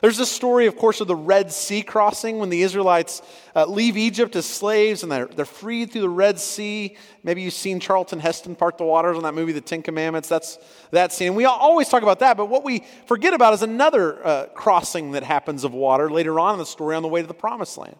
There's 0.00 0.16
this 0.16 0.30
story, 0.30 0.66
of 0.66 0.76
course, 0.76 1.02
of 1.02 1.08
the 1.08 1.16
Red 1.16 1.52
Sea 1.52 1.82
crossing 1.82 2.38
when 2.38 2.48
the 2.48 2.62
Israelites 2.62 3.20
uh, 3.54 3.66
leave 3.66 3.98
Egypt 3.98 4.34
as 4.34 4.46
slaves 4.46 5.02
and 5.02 5.12
they're, 5.12 5.26
they're 5.26 5.44
freed 5.44 5.92
through 5.92 6.00
the 6.00 6.08
Red 6.08 6.38
Sea. 6.38 6.96
Maybe 7.22 7.42
you've 7.42 7.52
seen 7.52 7.80
Charlton 7.80 8.18
Heston 8.18 8.56
part 8.56 8.78
the 8.78 8.84
waters 8.84 9.18
on 9.18 9.24
that 9.24 9.34
movie, 9.34 9.52
The 9.52 9.60
Ten 9.60 9.82
Commandments. 9.82 10.26
That's 10.26 10.58
that 10.90 11.12
scene. 11.12 11.34
We 11.34 11.44
always 11.44 11.90
talk 11.90 12.02
about 12.02 12.20
that, 12.20 12.38
but 12.38 12.46
what 12.46 12.64
we 12.64 12.84
forget 13.04 13.34
about 13.34 13.52
is 13.52 13.62
another 13.62 14.26
uh, 14.26 14.46
crossing 14.54 15.12
that 15.12 15.22
happens 15.22 15.64
of 15.64 15.74
water 15.74 16.08
later 16.08 16.40
on 16.40 16.54
in 16.54 16.58
the 16.58 16.66
story 16.66 16.96
on 16.96 17.02
the 17.02 17.08
way 17.08 17.20
to 17.20 17.28
the 17.28 17.34
Promised 17.34 17.76
Land. 17.76 17.96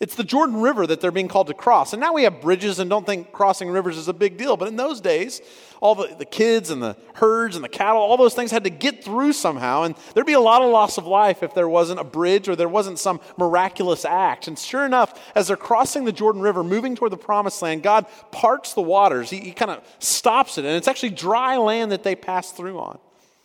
It's 0.00 0.16
the 0.16 0.24
Jordan 0.24 0.60
River 0.60 0.86
that 0.86 1.00
they're 1.00 1.12
being 1.12 1.28
called 1.28 1.46
to 1.46 1.54
cross. 1.54 1.92
And 1.92 2.00
now 2.00 2.12
we 2.12 2.24
have 2.24 2.40
bridges 2.40 2.78
and 2.80 2.90
don't 2.90 3.06
think 3.06 3.30
crossing 3.30 3.70
rivers 3.70 3.96
is 3.96 4.08
a 4.08 4.12
big 4.12 4.36
deal. 4.36 4.56
But 4.56 4.68
in 4.68 4.76
those 4.76 5.00
days, 5.00 5.40
all 5.80 5.94
the, 5.94 6.14
the 6.18 6.24
kids 6.24 6.70
and 6.70 6.82
the 6.82 6.96
herds 7.14 7.54
and 7.54 7.64
the 7.64 7.68
cattle, 7.68 8.00
all 8.02 8.16
those 8.16 8.34
things 8.34 8.50
had 8.50 8.64
to 8.64 8.70
get 8.70 9.04
through 9.04 9.32
somehow. 9.32 9.84
And 9.84 9.94
there'd 10.12 10.26
be 10.26 10.32
a 10.32 10.40
lot 10.40 10.62
of 10.62 10.70
loss 10.70 10.98
of 10.98 11.06
life 11.06 11.42
if 11.42 11.54
there 11.54 11.68
wasn't 11.68 12.00
a 12.00 12.04
bridge 12.04 12.48
or 12.48 12.56
there 12.56 12.68
wasn't 12.68 12.98
some 12.98 13.20
miraculous 13.38 14.04
act. 14.04 14.48
And 14.48 14.58
sure 14.58 14.84
enough, 14.84 15.32
as 15.36 15.46
they're 15.46 15.56
crossing 15.56 16.04
the 16.04 16.12
Jordan 16.12 16.42
River, 16.42 16.64
moving 16.64 16.96
toward 16.96 17.12
the 17.12 17.16
promised 17.16 17.62
land, 17.62 17.82
God 17.82 18.06
parts 18.32 18.74
the 18.74 18.82
waters. 18.82 19.30
He, 19.30 19.38
he 19.38 19.52
kind 19.52 19.70
of 19.70 19.82
stops 20.00 20.58
it. 20.58 20.64
And 20.64 20.76
it's 20.76 20.88
actually 20.88 21.10
dry 21.10 21.56
land 21.56 21.92
that 21.92 22.02
they 22.02 22.16
pass 22.16 22.50
through 22.50 22.80
on. 22.80 22.98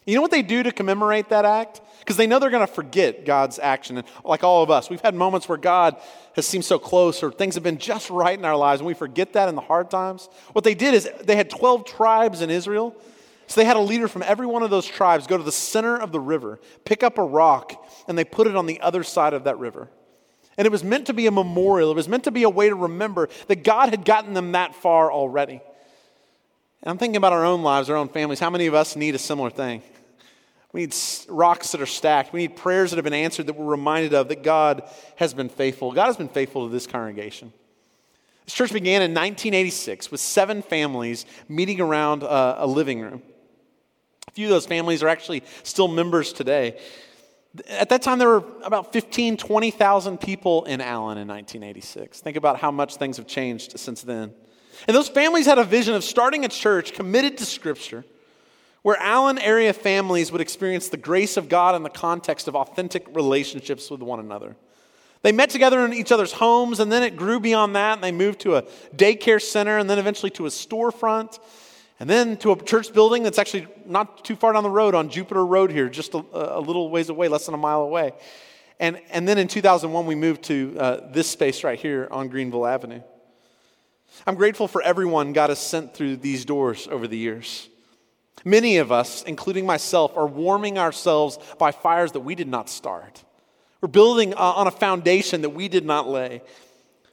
You 0.05 0.15
know 0.15 0.21
what 0.21 0.31
they 0.31 0.41
do 0.41 0.63
to 0.63 0.71
commemorate 0.71 1.29
that 1.29 1.45
act? 1.45 1.81
Because 2.09 2.17
they 2.17 2.25
know 2.25 2.39
they're 2.39 2.49
going 2.49 2.65
to 2.65 2.73
forget 2.73 3.23
God's 3.23 3.59
action. 3.59 3.99
And 3.99 4.07
like 4.25 4.43
all 4.43 4.63
of 4.63 4.71
us, 4.71 4.89
we've 4.89 4.99
had 4.99 5.13
moments 5.13 5.47
where 5.47 5.59
God 5.59 5.95
has 6.33 6.47
seemed 6.47 6.65
so 6.65 6.79
close 6.79 7.21
or 7.21 7.31
things 7.31 7.53
have 7.53 7.63
been 7.63 7.77
just 7.77 8.09
right 8.09 8.35
in 8.35 8.43
our 8.45 8.55
lives 8.55 8.81
and 8.81 8.87
we 8.87 8.95
forget 8.95 9.33
that 9.33 9.47
in 9.47 9.53
the 9.53 9.61
hard 9.61 9.91
times. 9.91 10.27
What 10.53 10.63
they 10.63 10.73
did 10.73 10.95
is 10.95 11.07
they 11.21 11.35
had 11.35 11.51
12 11.51 11.85
tribes 11.85 12.41
in 12.41 12.49
Israel. 12.49 12.95
So 13.45 13.61
they 13.61 13.65
had 13.65 13.77
a 13.77 13.81
leader 13.81 14.07
from 14.07 14.23
every 14.23 14.47
one 14.47 14.63
of 14.63 14.71
those 14.71 14.87
tribes 14.87 15.27
go 15.27 15.37
to 15.37 15.43
the 15.43 15.51
center 15.51 15.97
of 15.97 16.11
the 16.11 16.19
river, 16.19 16.59
pick 16.83 17.03
up 17.03 17.19
a 17.19 17.23
rock, 17.23 17.87
and 18.07 18.17
they 18.17 18.25
put 18.25 18.47
it 18.47 18.55
on 18.55 18.65
the 18.65 18.81
other 18.81 19.03
side 19.03 19.35
of 19.35 19.43
that 19.43 19.59
river. 19.59 19.87
And 20.57 20.65
it 20.65 20.71
was 20.71 20.83
meant 20.83 21.05
to 21.05 21.13
be 21.13 21.27
a 21.27 21.31
memorial, 21.31 21.91
it 21.91 21.95
was 21.95 22.09
meant 22.09 22.23
to 22.23 22.31
be 22.31 22.41
a 22.41 22.49
way 22.49 22.69
to 22.69 22.75
remember 22.75 23.29
that 23.49 23.63
God 23.63 23.91
had 23.91 24.03
gotten 24.03 24.33
them 24.33 24.53
that 24.53 24.73
far 24.73 25.11
already. 25.11 25.61
And 26.81 26.89
I'm 26.89 26.97
thinking 26.97 27.17
about 27.17 27.33
our 27.33 27.45
own 27.45 27.61
lives, 27.61 27.87
our 27.87 27.95
own 27.95 28.09
families. 28.09 28.39
How 28.39 28.49
many 28.49 28.65
of 28.65 28.73
us 28.73 28.95
need 28.95 29.13
a 29.13 29.19
similar 29.19 29.51
thing? 29.51 29.83
We 30.71 30.81
need 30.81 30.95
rocks 31.27 31.71
that 31.71 31.81
are 31.81 31.87
stacked. 31.87 32.31
We 32.31 32.41
need 32.41 32.55
prayers 32.55 32.91
that 32.91 32.97
have 32.97 33.03
been 33.03 33.13
answered 33.13 33.47
that 33.47 33.55
we're 33.55 33.65
reminded 33.65 34.13
of 34.13 34.27
that 34.27 34.43
God 34.43 34.83
has 35.15 35.33
been 35.33 35.49
faithful. 35.49 35.91
God 35.91 36.05
has 36.05 36.17
been 36.17 36.29
faithful 36.29 36.67
to 36.67 36.71
this 36.71 36.85
congregation. 36.85 37.51
This 38.45 38.53
church 38.53 38.71
began 38.73 39.01
in 39.01 39.11
1986 39.11 40.11
with 40.11 40.21
seven 40.21 40.61
families 40.61 41.25
meeting 41.47 41.81
around 41.81 42.23
a, 42.23 42.63
a 42.63 42.67
living 42.67 43.01
room. 43.01 43.23
A 44.27 44.31
few 44.31 44.45
of 44.45 44.51
those 44.51 44.67
families 44.67 45.01
are 45.01 45.07
actually 45.07 45.43
still 45.63 45.87
members 45.87 46.33
today. 46.33 46.79
At 47.67 47.89
that 47.89 48.03
time, 48.03 48.19
there 48.19 48.27
were 48.27 48.43
about 48.63 48.93
15, 48.93 49.37
20,000 49.37 50.19
people 50.19 50.65
in 50.65 50.81
Allen 50.81 51.17
in 51.17 51.27
1986. 51.27 52.19
Think 52.21 52.37
about 52.37 52.59
how 52.59 52.69
much 52.69 52.97
things 52.97 53.17
have 53.17 53.25
changed 53.25 53.79
since 53.79 54.03
then. 54.03 54.33
And 54.87 54.95
those 54.95 55.09
families 55.09 55.47
had 55.47 55.57
a 55.57 55.63
vision 55.63 55.95
of 55.95 56.03
starting 56.03 56.45
a 56.45 56.47
church 56.47 56.93
committed 56.93 57.39
to 57.39 57.45
Scripture 57.45 58.05
where 58.81 58.97
Allen 58.97 59.37
area 59.37 59.73
families 59.73 60.31
would 60.31 60.41
experience 60.41 60.89
the 60.89 60.97
grace 60.97 61.37
of 61.37 61.49
God 61.49 61.75
in 61.75 61.83
the 61.83 61.89
context 61.89 62.47
of 62.47 62.55
authentic 62.55 63.05
relationships 63.15 63.89
with 63.91 64.01
one 64.01 64.19
another. 64.19 64.55
They 65.21 65.31
met 65.33 65.49
together 65.49 65.83
in 65.83 65.93
each 65.93 66.11
other's 66.11 66.31
homes, 66.31 66.79
and 66.79 66.91
then 66.91 67.03
it 67.03 67.17
grew 67.17 67.39
beyond 67.39 67.75
that, 67.75 67.95
and 67.95 68.03
they 68.03 68.11
moved 68.11 68.39
to 68.41 68.55
a 68.55 68.61
daycare 68.95 69.41
center, 69.41 69.77
and 69.77 69.89
then 69.89 69.99
eventually 69.99 70.29
to 70.31 70.45
a 70.45 70.49
storefront, 70.49 71.39
and 71.99 72.09
then 72.09 72.37
to 72.37 72.53
a 72.53 72.63
church 72.63 72.93
building 72.93 73.23
that's 73.23 73.37
actually 73.37 73.67
not 73.85 74.23
too 74.23 74.37
far 74.37 74.53
down 74.53 74.63
the 74.63 74.69
road 74.69 74.95
on 74.95 75.09
Jupiter 75.09 75.45
Road 75.45 75.71
here, 75.71 75.89
just 75.89 76.13
a, 76.13 76.23
a 76.33 76.61
little 76.61 76.89
ways 76.89 77.09
away, 77.09 77.27
less 77.27 77.45
than 77.45 77.55
a 77.55 77.57
mile 77.57 77.81
away. 77.81 78.13
And, 78.79 79.01
and 79.09 79.27
then 79.27 79.37
in 79.37 79.49
2001, 79.49 80.05
we 80.05 80.15
moved 80.15 80.43
to 80.43 80.77
uh, 80.79 81.11
this 81.11 81.29
space 81.29 81.65
right 81.65 81.77
here 81.77 82.07
on 82.11 82.29
Greenville 82.29 82.65
Avenue. 82.65 83.01
I'm 84.25 84.35
grateful 84.35 84.67
for 84.69 84.81
everyone 84.81 85.33
God 85.33 85.49
has 85.49 85.59
sent 85.59 85.93
through 85.93 86.17
these 86.17 86.45
doors 86.45 86.87
over 86.89 87.07
the 87.07 87.17
years. 87.17 87.68
Many 88.45 88.77
of 88.77 88.91
us, 88.91 89.23
including 89.23 89.65
myself, 89.65 90.15
are 90.15 90.27
warming 90.27 90.77
ourselves 90.77 91.37
by 91.57 91.71
fires 91.71 92.13
that 92.13 92.21
we 92.21 92.35
did 92.35 92.47
not 92.47 92.69
start. 92.69 93.23
We're 93.81 93.89
building 93.89 94.33
uh, 94.33 94.37
on 94.37 94.67
a 94.67 94.71
foundation 94.71 95.41
that 95.41 95.51
we 95.51 95.67
did 95.67 95.85
not 95.85 96.07
lay. 96.07 96.41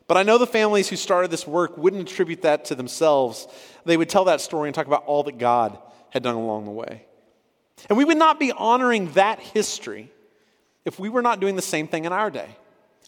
But 0.09 0.17
I 0.17 0.23
know 0.23 0.39
the 0.39 0.47
families 0.47 0.89
who 0.89 0.97
started 0.97 1.31
this 1.31 1.47
work 1.47 1.77
wouldn't 1.77 2.09
attribute 2.09 2.43
that 2.43 2.67
to 2.67 2.75
themselves. 2.75 3.49
They 3.85 3.97
would 3.97 4.09
tell 4.09 4.25
that 4.27 4.41
story 4.41 4.69
and 4.69 4.75
talk 4.75 4.87
about 4.87 5.05
all 5.05 5.25
that 5.25 5.39
God 5.39 5.79
had 6.11 6.23
done 6.23 6.37
along 6.37 6.65
the 6.65 6.71
way. 6.71 7.05
And 7.89 7.99
we 7.99 8.05
would 8.05 8.17
not 8.17 8.39
be 8.39 8.53
honoring 8.53 9.13
that 9.13 9.41
history 9.41 10.11
if 10.85 10.99
we 10.99 11.09
were 11.09 11.23
not 11.23 11.41
doing 11.41 11.57
the 11.57 11.63
same 11.63 11.89
thing 11.89 12.05
in 12.05 12.13
our 12.13 12.31
day. 12.31 12.57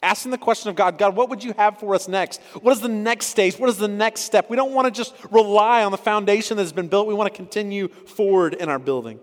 Asking 0.03 0.31
the 0.31 0.39
question 0.39 0.71
of 0.71 0.77
God, 0.77 0.97
God, 0.97 1.17
what 1.17 1.29
would 1.29 1.43
you 1.43 1.53
have 1.55 1.79
for 1.79 1.95
us 1.95 2.07
next? 2.07 2.41
What 2.63 2.71
is 2.71 2.81
the 2.81 2.89
next 2.89 3.27
stage? 3.27 3.59
What 3.59 3.69
is 3.69 3.79
the 3.79 3.89
next 3.89 4.21
step? 4.21 4.49
We 4.49 4.57
don't 4.57 4.73
want 4.73 4.87
to 4.87 4.93
just 4.93 5.13
rely 5.31 5.83
on 5.83 5.91
the 5.91 5.99
foundation 5.99 6.57
that 6.57 6.63
has 6.63 6.73
been 6.73 6.87
built. 6.87 7.09
We 7.09 7.15
want 7.15 7.33
to 7.33 7.37
continue 7.37 7.89
forward 7.89 8.55
in 8.55 8.69
our 8.69 8.79
building. 8.79 9.19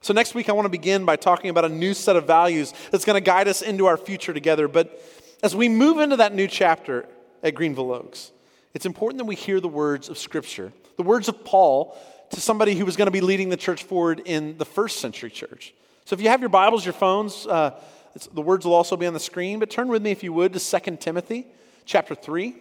So, 0.00 0.14
next 0.14 0.34
week, 0.34 0.48
I 0.48 0.52
want 0.52 0.66
to 0.66 0.70
begin 0.70 1.04
by 1.04 1.16
talking 1.16 1.50
about 1.50 1.64
a 1.64 1.68
new 1.68 1.92
set 1.92 2.16
of 2.16 2.26
values 2.26 2.72
that's 2.90 3.04
going 3.04 3.14
to 3.14 3.24
guide 3.24 3.48
us 3.48 3.62
into 3.62 3.86
our 3.86 3.96
future 3.96 4.32
together. 4.32 4.68
But 4.68 5.02
as 5.42 5.54
we 5.54 5.68
move 5.68 5.98
into 5.98 6.16
that 6.16 6.34
new 6.34 6.46
chapter 6.46 7.06
at 7.42 7.54
Greenville 7.54 7.92
Oaks, 7.92 8.30
it's 8.72 8.86
important 8.86 9.18
that 9.18 9.24
we 9.26 9.34
hear 9.34 9.60
the 9.60 9.68
words 9.68 10.08
of 10.08 10.18
Scripture, 10.18 10.72
the 10.96 11.02
words 11.02 11.28
of 11.28 11.44
Paul 11.44 11.96
to 12.30 12.40
somebody 12.40 12.74
who 12.74 12.84
was 12.84 12.96
going 12.96 13.06
to 13.06 13.12
be 13.12 13.20
leading 13.20 13.48
the 13.50 13.56
church 13.56 13.84
forward 13.84 14.22
in 14.24 14.56
the 14.58 14.64
first 14.64 15.00
century 15.00 15.30
church. 15.30 15.74
So, 16.06 16.14
if 16.14 16.22
you 16.22 16.28
have 16.30 16.40
your 16.40 16.50
Bibles, 16.50 16.84
your 16.84 16.94
phones, 16.94 17.46
uh, 17.46 17.78
it's, 18.14 18.26
the 18.28 18.42
words 18.42 18.64
will 18.64 18.74
also 18.74 18.96
be 18.96 19.06
on 19.06 19.14
the 19.14 19.20
screen, 19.20 19.58
but 19.58 19.70
turn 19.70 19.88
with 19.88 20.02
me, 20.02 20.10
if 20.10 20.22
you 20.22 20.32
would, 20.32 20.52
to 20.52 20.80
2 20.80 20.96
Timothy 20.96 21.46
chapter 21.84 22.14
3. 22.14 22.56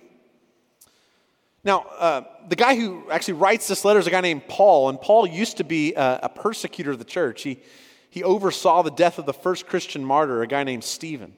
Now, 1.63 1.85
uh, 1.97 2.21
the 2.49 2.55
guy 2.55 2.75
who 2.75 3.09
actually 3.09 3.35
writes 3.35 3.67
this 3.67 3.85
letter 3.85 3.99
is 3.99 4.07
a 4.07 4.11
guy 4.11 4.21
named 4.21 4.47
Paul, 4.47 4.89
and 4.89 4.99
Paul 4.99 5.25
used 5.25 5.57
to 5.57 5.63
be 5.63 5.93
a, 5.93 6.21
a 6.23 6.29
persecutor 6.29 6.91
of 6.91 6.99
the 6.99 7.05
church. 7.05 7.43
He, 7.43 7.59
he 8.09 8.23
oversaw 8.23 8.81
the 8.83 8.91
death 8.91 9.17
of 9.17 9.25
the 9.25 9.33
first 9.33 9.67
Christian 9.67 10.03
martyr, 10.03 10.41
a 10.41 10.47
guy 10.47 10.63
named 10.63 10.83
Stephen. 10.83 11.33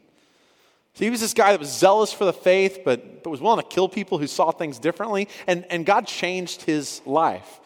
So 0.96 1.04
he 1.04 1.12
was 1.12 1.20
this 1.20 1.34
guy 1.34 1.52
that 1.52 1.60
was 1.60 1.72
zealous 1.72 2.12
for 2.14 2.26
the 2.26 2.34
faith, 2.34 2.80
but, 2.86 3.22
but 3.22 3.30
was 3.30 3.42
willing 3.42 3.62
to 3.62 3.68
kill 3.68 3.90
people 3.90 4.18
who 4.18 4.28
saw 4.28 4.52
things 4.52 4.80
differently, 4.80 5.28
and, 5.46 5.66
and 5.70 5.86
God 5.86 6.08
changed 6.08 6.62
his 6.62 7.02
life. 7.06 7.60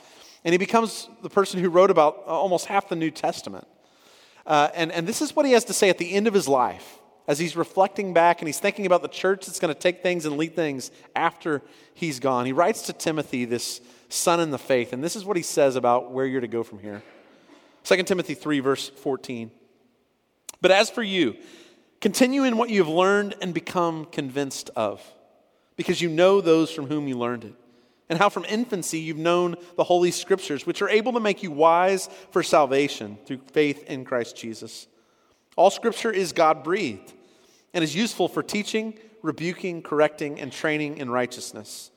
And 0.44 0.52
he 0.52 0.58
becomes 0.58 1.08
the 1.22 1.30
person 1.30 1.60
who 1.60 1.70
wrote 1.70 1.92
about 1.92 2.24
almost 2.26 2.66
half 2.66 2.90
the 2.90 2.96
New 2.96 3.12
Testament. 3.12 3.68
Uh, 4.50 4.72
and, 4.74 4.92
and 4.92 5.08
this 5.08 5.22
is 5.22 5.36
what 5.36 5.46
he 5.46 5.52
has 5.52 5.64
to 5.66 5.74
say 5.74 5.90
at 5.90 6.00
the 6.00 6.12
end 6.12 6.26
of 6.26 6.34
his 6.34 6.48
life 6.48 6.98
as 7.28 7.38
he's 7.38 7.56
reflecting 7.56 8.14
back 8.14 8.42
and 8.42 8.48
he's 8.48 8.58
thinking 8.58 8.88
about 8.88 9.04
the 9.04 9.08
church 9.08 9.46
that's 9.46 9.60
going 9.60 9.72
to 9.72 9.80
take 9.80 10.02
things 10.02 10.26
and 10.26 10.38
lead 10.38 10.56
things 10.56 10.90
after 11.16 11.62
he's 11.94 12.20
gone. 12.20 12.48
He 12.48 12.52
writes 12.52 12.82
to 12.88 12.94
Timothy, 12.94 13.46
this 13.46 13.80
son 14.10 14.40
in 14.40 14.50
the 14.50 14.58
faith, 14.58 14.92
and 14.92 15.04
this 15.04 15.16
is 15.16 15.24
what 15.24 15.38
he 15.38 15.44
says 15.44 15.76
about 15.76 16.12
where 16.12 16.26
you're 16.26 16.42
to 16.42 16.48
go 16.48 16.64
from 16.64 16.80
here. 16.80 17.04
2 17.84 18.02
Timothy 18.04 18.34
3, 18.34 18.60
verse 18.60 18.90
14. 18.90 19.52
But 20.62 20.72
as 20.72 20.90
for 20.90 21.04
you, 21.04 21.38
continue 22.02 22.44
in 22.44 22.58
what 22.58 22.72
you 22.72 22.84
have 22.84 22.92
learned 22.92 23.36
and 23.44 23.54
become 23.54 24.06
convinced 24.06 24.72
of, 24.76 25.00
because 25.76 26.02
you 26.02 26.10
know 26.10 26.42
those 26.42 26.72
from 26.72 26.88
whom 26.88 27.08
you 27.08 27.16
learned 27.20 27.44
it 27.44 27.54
and 28.10 28.18
how 28.18 28.30
from 28.30 28.44
infancy 28.46 29.00
you've 29.00 29.18
known 29.18 29.56
the 29.78 29.84
Holy 29.84 30.12
Scriptures, 30.12 30.66
which 30.66 30.82
are 30.82 30.90
able 30.90 31.14
to 31.14 31.20
make 31.20 31.44
you 31.44 31.52
wise 31.52 32.10
for 32.32 32.42
salvation 32.42 33.18
through 33.26 33.42
faith 33.54 33.84
in 33.86 34.04
Christ 34.04 34.36
Jesus. 34.36 34.88
All 35.56 35.70
Scripture 35.70 36.12
is 36.12 36.32
God 36.32 36.64
breathed 36.64 37.14
and 37.74 37.84
is 37.84 37.96
useful 37.96 38.28
for 38.28 38.42
teaching, 38.42 38.98
rebuking, 39.22 39.84
correcting, 39.84 40.40
and 40.40 40.52
training 40.52 40.98
in 40.98 41.10
righteousness, 41.10 41.92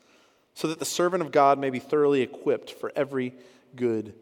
so 0.54 0.68
that 0.68 0.78
the 0.78 0.84
servant 0.84 1.22
of 1.22 1.32
God 1.32 1.58
may 1.58 1.70
be 1.70 1.78
thoroughly 1.78 2.20
equipped 2.20 2.72
for 2.72 2.92
every 2.94 3.34
good 3.74 4.14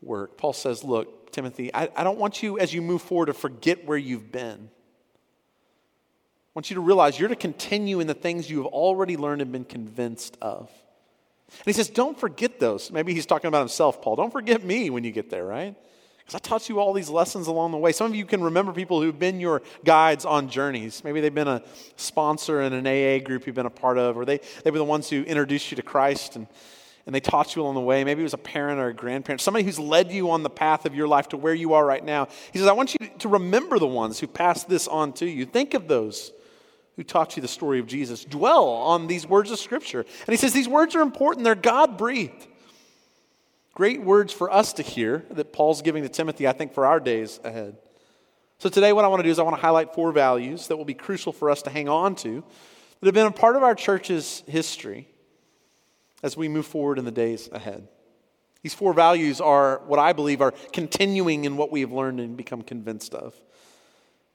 work. 0.00 0.36
Paul 0.36 0.52
says, 0.52 0.84
Look, 0.84 1.32
Timothy, 1.32 1.74
I, 1.74 1.88
I 1.96 2.04
don't 2.04 2.18
want 2.18 2.44
you 2.44 2.60
as 2.60 2.72
you 2.72 2.80
move 2.80 3.02
forward 3.02 3.26
to 3.26 3.34
forget 3.34 3.84
where 3.84 3.98
you've 3.98 4.30
been. 4.30 4.70
I 4.70 6.50
want 6.54 6.70
you 6.70 6.76
to 6.76 6.80
realize 6.80 7.18
you're 7.18 7.28
to 7.28 7.34
continue 7.34 7.98
in 7.98 8.06
the 8.06 8.14
things 8.14 8.48
you 8.48 8.58
have 8.58 8.66
already 8.66 9.16
learned 9.16 9.42
and 9.42 9.50
been 9.50 9.64
convinced 9.64 10.38
of. 10.40 10.70
And 11.58 11.66
he 11.66 11.72
says, 11.72 11.88
Don't 11.88 12.18
forget 12.18 12.60
those. 12.60 12.90
Maybe 12.90 13.14
he's 13.14 13.26
talking 13.26 13.48
about 13.48 13.60
himself, 13.60 14.02
Paul. 14.02 14.16
Don't 14.16 14.32
forget 14.32 14.64
me 14.64 14.90
when 14.90 15.04
you 15.04 15.12
get 15.12 15.30
there, 15.30 15.44
right? 15.44 15.74
Because 16.24 16.36
I 16.36 16.38
taught 16.38 16.68
you 16.70 16.80
all 16.80 16.94
these 16.94 17.10
lessons 17.10 17.48
along 17.48 17.72
the 17.72 17.78
way. 17.78 17.92
Some 17.92 18.10
of 18.10 18.16
you 18.16 18.24
can 18.24 18.42
remember 18.42 18.72
people 18.72 19.02
who've 19.02 19.18
been 19.18 19.40
your 19.40 19.60
guides 19.84 20.24
on 20.24 20.48
journeys. 20.48 21.04
Maybe 21.04 21.20
they've 21.20 21.34
been 21.34 21.48
a 21.48 21.62
sponsor 21.96 22.62
in 22.62 22.72
an 22.72 22.86
AA 22.86 23.22
group 23.22 23.46
you've 23.46 23.54
been 23.54 23.66
a 23.66 23.70
part 23.70 23.98
of, 23.98 24.16
or 24.16 24.24
they, 24.24 24.40
they 24.62 24.70
were 24.70 24.78
the 24.78 24.84
ones 24.84 25.10
who 25.10 25.22
introduced 25.22 25.70
you 25.70 25.76
to 25.76 25.82
Christ 25.82 26.36
and, 26.36 26.46
and 27.04 27.14
they 27.14 27.20
taught 27.20 27.54
you 27.54 27.60
along 27.60 27.74
the 27.74 27.82
way. 27.82 28.04
Maybe 28.04 28.20
it 28.20 28.24
was 28.24 28.32
a 28.32 28.38
parent 28.38 28.80
or 28.80 28.88
a 28.88 28.94
grandparent, 28.94 29.42
somebody 29.42 29.66
who's 29.66 29.78
led 29.78 30.10
you 30.10 30.30
on 30.30 30.42
the 30.42 30.48
path 30.48 30.86
of 30.86 30.94
your 30.94 31.06
life 31.06 31.28
to 31.28 31.36
where 31.36 31.52
you 31.52 31.74
are 31.74 31.84
right 31.84 32.02
now. 32.02 32.28
He 32.52 32.58
says, 32.58 32.68
I 32.68 32.72
want 32.72 32.96
you 32.98 33.06
to 33.18 33.28
remember 33.28 33.78
the 33.78 33.86
ones 33.86 34.18
who 34.18 34.26
passed 34.26 34.66
this 34.66 34.88
on 34.88 35.12
to 35.14 35.26
you. 35.26 35.44
Think 35.44 35.74
of 35.74 35.88
those 35.88 36.32
who 36.96 37.02
taught 37.02 37.36
you 37.36 37.42
the 37.42 37.48
story 37.48 37.80
of 37.80 37.86
Jesus. 37.86 38.24
Dwell 38.24 38.68
on 38.68 39.06
these 39.06 39.26
words 39.26 39.50
of 39.50 39.58
Scripture. 39.58 40.00
And 40.00 40.28
he 40.28 40.36
says 40.36 40.52
these 40.52 40.68
words 40.68 40.94
are 40.94 41.02
important, 41.02 41.44
they're 41.44 41.54
God 41.54 41.98
breathed. 41.98 42.46
Great 43.74 44.02
words 44.02 44.32
for 44.32 44.52
us 44.52 44.72
to 44.74 44.82
hear 44.82 45.24
that 45.30 45.52
Paul's 45.52 45.82
giving 45.82 46.04
to 46.04 46.08
Timothy, 46.08 46.46
I 46.46 46.52
think, 46.52 46.72
for 46.72 46.86
our 46.86 47.00
days 47.00 47.40
ahead. 47.42 47.76
So 48.58 48.68
today, 48.68 48.92
what 48.92 49.04
I 49.04 49.08
want 49.08 49.18
to 49.18 49.24
do 49.24 49.30
is 49.30 49.40
I 49.40 49.42
want 49.42 49.56
to 49.56 49.60
highlight 49.62 49.94
four 49.94 50.12
values 50.12 50.68
that 50.68 50.76
will 50.76 50.84
be 50.84 50.94
crucial 50.94 51.32
for 51.32 51.50
us 51.50 51.62
to 51.62 51.70
hang 51.70 51.88
on 51.88 52.14
to 52.16 52.44
that 53.00 53.06
have 53.06 53.14
been 53.14 53.26
a 53.26 53.32
part 53.32 53.56
of 53.56 53.64
our 53.64 53.74
church's 53.74 54.44
history 54.46 55.08
as 56.22 56.36
we 56.36 56.48
move 56.48 56.66
forward 56.66 56.98
in 56.98 57.04
the 57.04 57.10
days 57.10 57.48
ahead. 57.52 57.88
These 58.62 58.74
four 58.74 58.94
values 58.94 59.40
are 59.40 59.82
what 59.86 59.98
I 59.98 60.14
believe 60.14 60.40
are 60.40 60.52
continuing 60.72 61.44
in 61.44 61.56
what 61.56 61.70
we 61.70 61.80
have 61.80 61.92
learned 61.92 62.20
and 62.20 62.36
become 62.36 62.62
convinced 62.62 63.12
of 63.12 63.34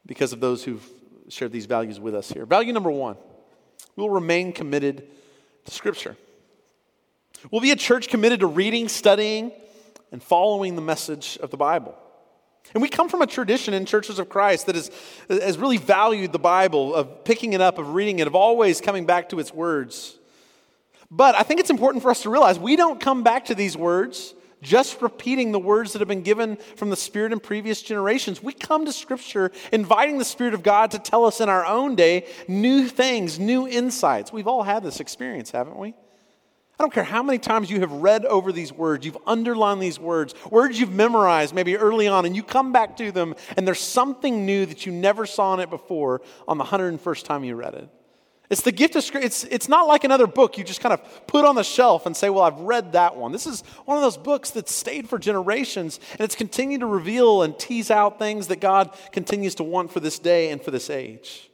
because 0.06 0.34
of 0.34 0.40
those 0.40 0.64
who've 0.64 0.88
shared 1.30 1.52
these 1.52 1.66
values 1.66 2.00
with 2.00 2.16
us 2.16 2.32
here. 2.32 2.46
Value 2.46 2.74
number 2.74 2.92
one 2.92 3.18
we'll 3.96 4.10
remain 4.10 4.54
committed 4.54 5.08
to 5.66 5.72
Scripture. 5.72 6.16
We'll 7.52 7.62
be 7.62 7.72
a 7.72 7.76
church 7.76 8.08
committed 8.08 8.42
to 8.42 8.48
reading, 8.48 8.88
studying, 8.88 9.52
and 10.12 10.22
following 10.22 10.76
the 10.76 10.82
message 10.82 11.38
of 11.42 11.52
the 11.52 11.58
Bible. 11.58 11.98
And 12.74 12.82
we 12.82 12.90
come 12.90 13.10
from 13.10 13.22
a 13.22 13.28
tradition 13.28 13.74
in 13.74 13.86
churches 13.86 14.20
of 14.20 14.30
Christ 14.30 14.68
that 14.68 14.76
has, 14.76 14.92
has 15.28 15.58
really 15.58 15.78
valued 15.78 16.32
the 16.32 16.40
Bible, 16.40 16.94
of 16.94 17.24
picking 17.24 17.54
it 17.54 17.62
up, 17.62 17.78
of 17.78 17.94
reading 17.94 18.20
it, 18.20 18.28
of 18.28 18.36
always 18.36 18.82
coming 18.82 19.06
back 19.06 19.30
to 19.30 19.40
its 19.40 19.54
words. 19.54 20.18
But 21.10 21.36
I 21.36 21.44
think 21.44 21.60
it's 21.60 21.72
important 21.72 22.04
for 22.04 22.12
us 22.12 22.22
to 22.24 22.30
realize 22.30 22.60
we 22.60 22.76
don't 22.76 23.00
come 23.00 23.24
back 23.24 23.46
to 23.46 23.56
these 23.56 23.76
words 23.76 24.34
just 24.62 25.02
repeating 25.02 25.52
the 25.52 25.60
words 25.60 25.94
that 25.94 26.00
have 26.00 26.08
been 26.08 26.22
given 26.22 26.58
from 26.76 26.90
the 26.90 26.96
Spirit 26.96 27.32
in 27.32 27.40
previous 27.40 27.82
generations. 27.82 28.44
We 28.44 28.54
come 28.54 28.86
to 28.86 28.92
Scripture 28.92 29.52
inviting 29.72 30.18
the 30.18 30.26
Spirit 30.26 30.54
of 30.54 30.64
God 30.64 30.92
to 30.92 31.00
tell 31.00 31.26
us 31.26 31.40
in 31.42 31.50
our 31.50 31.66
own 31.66 31.96
day 31.96 32.26
new 32.48 32.88
things, 32.88 33.40
new 33.40 33.68
insights. 33.68 34.34
We've 34.34 34.48
all 34.48 34.64
had 34.64 34.84
this 34.84 35.00
experience, 35.00 35.52
haven't 35.52 35.78
we? 35.78 35.94
I 36.80 36.84
don't 36.84 36.94
care 36.94 37.04
how 37.04 37.22
many 37.22 37.40
times 37.40 37.70
you 37.70 37.82
have 37.82 37.92
read 37.92 38.24
over 38.24 38.54
these 38.54 38.72
words, 38.72 39.06
you've 39.06 39.18
underlined 39.28 39.82
these 39.82 40.00
words, 40.00 40.34
words 40.50 40.80
you've 40.80 40.94
memorized 40.94 41.54
maybe 41.54 41.76
early 41.76 42.08
on, 42.08 42.26
and 42.26 42.38
you 42.38 42.42
come 42.42 42.72
back 42.72 42.96
to 42.98 43.12
them, 43.12 43.36
and 43.58 43.68
there's 43.68 43.82
something 43.82 44.46
new 44.46 44.66
that 44.66 44.86
you 44.86 44.94
never 44.94 45.26
saw 45.26 45.54
in 45.54 45.60
it 45.60 45.70
before 45.70 46.22
on 46.48 46.58
the 46.58 46.64
101st 46.64 47.24
time 47.26 47.44
you 47.44 47.56
read 47.56 47.74
it. 47.74 47.90
It's 48.50 48.62
the 48.62 48.72
gift 48.72 48.96
of 48.96 49.04
scripture. 49.04 49.28
It's, 49.28 49.44
it's 49.44 49.70
not 49.70 49.88
like 49.88 50.04
another 50.04 50.26
book 50.26 50.58
you 50.58 50.64
just 50.64 50.82
kind 50.82 50.94
of 50.94 51.28
put 51.28 51.46
on 51.46 51.56
the 51.56 51.64
shelf 51.64 52.08
and 52.08 52.18
say, 52.18 52.32
Well, 52.32 52.44
I've 52.44 52.60
read 52.60 52.94
that 52.94 53.16
one. 53.16 53.32
This 53.32 53.46
is 53.46 53.62
one 53.86 53.96
of 53.96 54.02
those 54.02 54.18
books 54.18 54.52
that 54.52 54.68
stayed 54.68 55.08
for 55.08 55.20
generations 55.20 56.00
and 56.14 56.22
it's 56.22 56.36
continued 56.36 56.80
to 56.80 56.88
reveal 56.88 57.44
and 57.44 57.58
tease 57.58 57.92
out 57.92 58.18
things 58.18 58.48
that 58.48 58.60
God 58.60 58.90
continues 59.12 59.56
to 59.56 59.64
want 59.64 59.92
for 59.92 60.00
this 60.00 60.18
day 60.18 60.50
and 60.52 60.62
for 60.62 60.72
this 60.72 60.90
age. 60.90 61.50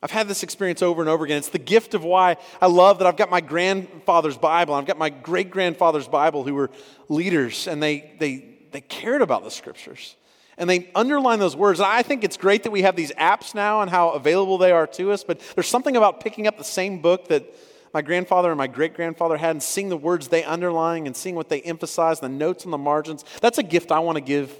I've 0.00 0.12
had 0.12 0.28
this 0.28 0.42
experience 0.42 0.82
over 0.82 1.00
and 1.00 1.08
over 1.08 1.24
again. 1.24 1.38
It's 1.38 1.48
the 1.48 1.58
gift 1.58 1.94
of 1.94 2.04
why 2.04 2.36
I 2.60 2.66
love 2.66 2.98
that 2.98 3.08
I've 3.08 3.16
got 3.16 3.30
my 3.30 3.40
grandfather's 3.40 4.36
Bible. 4.36 4.74
I've 4.74 4.86
got 4.86 4.98
my 4.98 5.08
great 5.08 5.50
grandfather's 5.50 6.06
Bible 6.06 6.44
who 6.44 6.54
were 6.54 6.70
leaders 7.08 7.66
and 7.66 7.82
they, 7.82 8.12
they, 8.20 8.44
they 8.70 8.82
cared 8.82 9.22
about 9.22 9.42
the 9.42 9.50
scriptures 9.50 10.14
and 10.56 10.68
they 10.68 10.90
underline 10.94 11.38
those 11.38 11.56
words. 11.56 11.80
I 11.80 12.02
think 12.02 12.24
it's 12.24 12.36
great 12.36 12.62
that 12.64 12.70
we 12.70 12.82
have 12.82 12.96
these 12.96 13.12
apps 13.12 13.54
now 13.54 13.80
and 13.80 13.90
how 13.90 14.10
available 14.10 14.58
they 14.58 14.72
are 14.72 14.86
to 14.88 15.12
us, 15.12 15.24
but 15.24 15.40
there's 15.54 15.68
something 15.68 15.96
about 15.96 16.20
picking 16.20 16.46
up 16.46 16.58
the 16.58 16.64
same 16.64 17.00
book 17.00 17.28
that 17.28 17.44
my 17.92 18.02
grandfather 18.02 18.50
and 18.50 18.58
my 18.58 18.66
great 18.66 18.94
grandfather 18.94 19.36
had 19.36 19.50
and 19.50 19.62
seeing 19.62 19.88
the 19.88 19.96
words 19.96 20.28
they 20.28 20.42
underline 20.42 21.06
and 21.06 21.16
seeing 21.16 21.36
what 21.36 21.48
they 21.48 21.60
emphasize, 21.62 22.20
the 22.20 22.28
notes 22.28 22.64
on 22.64 22.72
the 22.72 22.78
margins. 22.78 23.24
That's 23.40 23.58
a 23.58 23.62
gift 23.62 23.92
I 23.92 24.00
want 24.00 24.16
to 24.16 24.22
give 24.22 24.52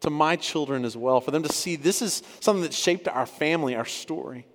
to 0.00 0.10
my 0.10 0.34
children 0.34 0.84
as 0.84 0.96
well, 0.96 1.20
for 1.20 1.30
them 1.30 1.44
to 1.44 1.52
see 1.52 1.76
this 1.76 2.02
is 2.02 2.22
something 2.40 2.64
that 2.64 2.74
shaped 2.74 3.06
our 3.06 3.26
family, 3.26 3.76
our 3.76 3.84
story. 3.84 4.46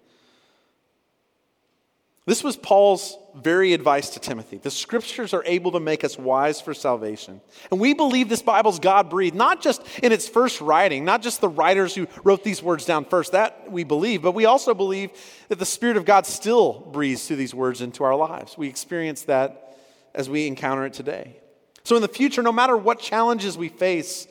This 2.27 2.43
was 2.43 2.57
Paul's 2.57 3.17
very 3.35 3.71
advice 3.71 4.09
to 4.09 4.19
Timothy. 4.19 4.57
The 4.57 4.69
scriptures 4.69 5.33
are 5.33 5.43
able 5.45 5.71
to 5.71 5.79
make 5.79 6.03
us 6.03 6.19
wise 6.19 6.59
for 6.59 6.73
salvation. 6.73 7.39
And 7.71 7.79
we 7.79 7.93
believe 7.93 8.27
this 8.27 8.41
Bible's 8.41 8.79
God 8.79 9.09
breathed, 9.09 9.33
not 9.33 9.61
just 9.61 9.81
in 10.03 10.11
its 10.11 10.27
first 10.27 10.59
writing, 10.59 11.05
not 11.05 11.21
just 11.21 11.39
the 11.39 11.47
writers 11.47 11.95
who 11.95 12.05
wrote 12.25 12.43
these 12.43 12.61
words 12.61 12.83
down 12.83 13.05
first, 13.05 13.31
that 13.31 13.71
we 13.71 13.85
believe, 13.85 14.23
but 14.23 14.33
we 14.33 14.43
also 14.43 14.73
believe 14.73 15.11
that 15.47 15.57
the 15.57 15.65
Spirit 15.65 15.95
of 15.95 16.03
God 16.03 16.25
still 16.25 16.73
breathes 16.91 17.25
through 17.25 17.37
these 17.37 17.55
words 17.55 17.79
into 17.79 18.03
our 18.03 18.15
lives. 18.15 18.57
We 18.57 18.67
experience 18.67 19.21
that 19.21 19.77
as 20.13 20.29
we 20.29 20.47
encounter 20.47 20.85
it 20.85 20.91
today. 20.91 21.37
So 21.85 21.95
in 21.95 22.01
the 22.01 22.09
future, 22.09 22.41
no 22.43 22.51
matter 22.51 22.75
what 22.75 22.99
challenges 22.99 23.57
we 23.57 23.69
face, 23.69 24.27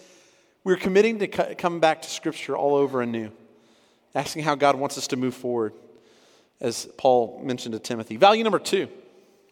we're 0.65 0.77
committing 0.77 1.21
to 1.21 1.29
come 1.55 1.81
back 1.81 2.03
to 2.03 2.11
Scripture 2.11 2.59
all 2.59 2.75
over 2.75 3.01
anew, 3.01 3.33
asking 4.15 4.43
how 4.43 4.55
God 4.55 4.77
wants 4.77 4.99
us 4.99 5.07
to 5.07 5.17
move 5.17 5.35
forward 5.35 5.73
as 6.61 6.89
Paul 6.97 7.41
mentioned 7.45 7.75
to 7.75 7.79
Timothy. 7.79 8.17
Value 8.17 8.45
number 8.45 8.59
two 8.59 8.89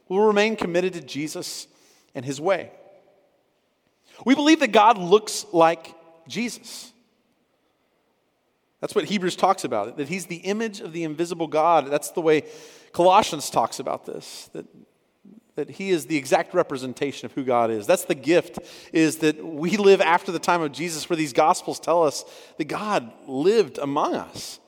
we'll 0.08 0.26
remain 0.26 0.56
committed 0.56 0.92
to 0.94 1.00
Jesus 1.00 1.66
and 2.14 2.25
his 2.25 2.40
way. 2.40 2.70
We 4.25 4.34
believe 4.34 4.61
that 4.61 4.73
God 4.73 4.99
looks 4.99 5.46
like 5.52 5.94
Jesus. 6.28 6.92
That's 8.80 8.94
what 8.94 9.06
Hebrews 9.06 9.37
talks 9.37 9.64
about, 9.64 9.96
that 9.96 10.08
he's 10.08 10.26
the 10.26 10.37
image 10.37 10.80
of 10.80 10.92
the 10.92 11.04
invisible 11.04 11.46
God. 11.46 11.90
That's 11.90 12.11
the 12.11 12.20
way 12.20 12.44
Colossians 12.92 13.49
talks 13.49 13.80
about 13.80 14.04
this, 14.04 14.50
that, 14.52 14.66
that 15.56 15.70
he 15.70 15.90
is 15.90 16.06
the 16.06 16.16
exact 16.16 16.52
representation 16.52 17.26
of 17.26 17.32
who 17.32 17.44
God 17.44 17.70
is. 17.70 17.87
That's 17.87 18.04
the 18.04 18.14
gift, 18.14 18.58
is 18.92 19.18
that 19.18 19.42
we 19.42 19.78
live 19.78 20.02
after 20.02 20.30
the 20.30 20.38
time 20.38 20.61
of 20.61 20.73
Jesus, 20.73 21.08
where 21.08 21.16
these 21.16 21.32
gospels 21.32 21.80
tell 21.80 22.04
us 22.04 22.25
that 22.58 22.66
God 22.66 23.11
lived 23.26 23.78
among 23.78 24.14
us. 24.14 24.61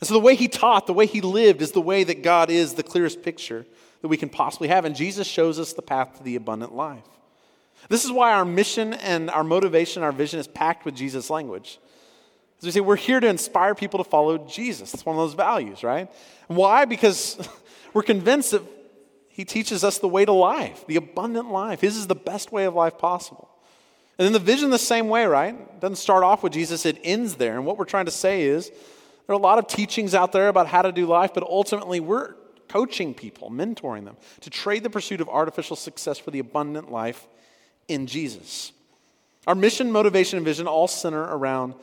And 0.00 0.08
so 0.08 0.14
the 0.14 0.20
way 0.20 0.34
he 0.34 0.48
taught, 0.48 0.86
the 0.86 0.94
way 0.94 1.06
he 1.06 1.20
lived, 1.20 1.60
is 1.62 1.72
the 1.72 1.80
way 1.80 2.04
that 2.04 2.22
God 2.22 2.50
is 2.50 2.74
the 2.74 2.82
clearest 2.82 3.22
picture 3.22 3.66
that 4.00 4.08
we 4.08 4.16
can 4.16 4.30
possibly 4.30 4.68
have. 4.68 4.84
And 4.84 4.96
Jesus 4.96 5.26
shows 5.26 5.58
us 5.58 5.74
the 5.74 5.82
path 5.82 6.16
to 6.16 6.22
the 6.22 6.36
abundant 6.36 6.74
life. 6.74 7.04
This 7.88 8.04
is 8.04 8.10
why 8.10 8.32
our 8.32 8.44
mission 8.44 8.94
and 8.94 9.30
our 9.30 9.44
motivation, 9.44 10.02
our 10.02 10.12
vision 10.12 10.40
is 10.40 10.48
packed 10.48 10.84
with 10.84 10.94
Jesus' 10.94 11.30
language. 11.30 11.78
As 12.58 12.64
we 12.64 12.70
say, 12.72 12.80
we're 12.80 12.96
here 12.96 13.20
to 13.20 13.26
inspire 13.26 13.74
people 13.74 14.02
to 14.02 14.08
follow 14.08 14.38
Jesus. 14.38 14.92
That's 14.92 15.04
one 15.04 15.16
of 15.16 15.20
those 15.20 15.34
values, 15.34 15.82
right? 15.82 16.10
Why? 16.46 16.84
Because 16.84 17.48
we're 17.94 18.02
convinced 18.02 18.50
that 18.50 18.62
he 19.28 19.44
teaches 19.44 19.82
us 19.82 19.98
the 19.98 20.08
way 20.08 20.24
to 20.24 20.32
life, 20.32 20.86
the 20.86 20.96
abundant 20.96 21.50
life. 21.50 21.80
His 21.80 21.96
is 21.96 22.06
the 22.06 22.14
best 22.14 22.52
way 22.52 22.64
of 22.64 22.74
life 22.74 22.98
possible. 22.98 23.48
And 24.18 24.26
then 24.26 24.34
the 24.34 24.38
vision 24.38 24.68
the 24.68 24.78
same 24.78 25.08
way, 25.08 25.24
right? 25.24 25.54
It 25.54 25.80
doesn't 25.80 25.96
start 25.96 26.22
off 26.22 26.42
with 26.42 26.52
Jesus, 26.52 26.84
it 26.84 26.98
ends 27.02 27.36
there. 27.36 27.56
And 27.56 27.64
what 27.64 27.78
we're 27.78 27.86
trying 27.86 28.04
to 28.04 28.10
say 28.10 28.42
is 28.42 28.70
there 29.30 29.36
are 29.36 29.38
a 29.38 29.42
lot 29.44 29.60
of 29.60 29.68
teachings 29.68 30.12
out 30.12 30.32
there 30.32 30.48
about 30.48 30.66
how 30.66 30.82
to 30.82 30.90
do 30.90 31.06
life, 31.06 31.32
but 31.32 31.44
ultimately 31.44 32.00
we're 32.00 32.34
coaching 32.66 33.14
people, 33.14 33.48
mentoring 33.48 34.04
them 34.04 34.16
to 34.40 34.50
trade 34.50 34.82
the 34.82 34.90
pursuit 34.90 35.20
of 35.20 35.28
artificial 35.28 35.76
success 35.76 36.18
for 36.18 36.32
the 36.32 36.40
abundant 36.40 36.90
life 36.90 37.28
in 37.86 38.08
Jesus. 38.08 38.72
Our 39.46 39.54
mission, 39.54 39.92
motivation, 39.92 40.38
and 40.38 40.44
vision 40.44 40.66
all 40.66 40.88
center 40.88 41.22
around 41.22 41.74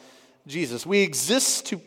Jesus. 0.46 0.86
We 0.86 1.00
exist 1.00 1.68
to, 1.68 1.80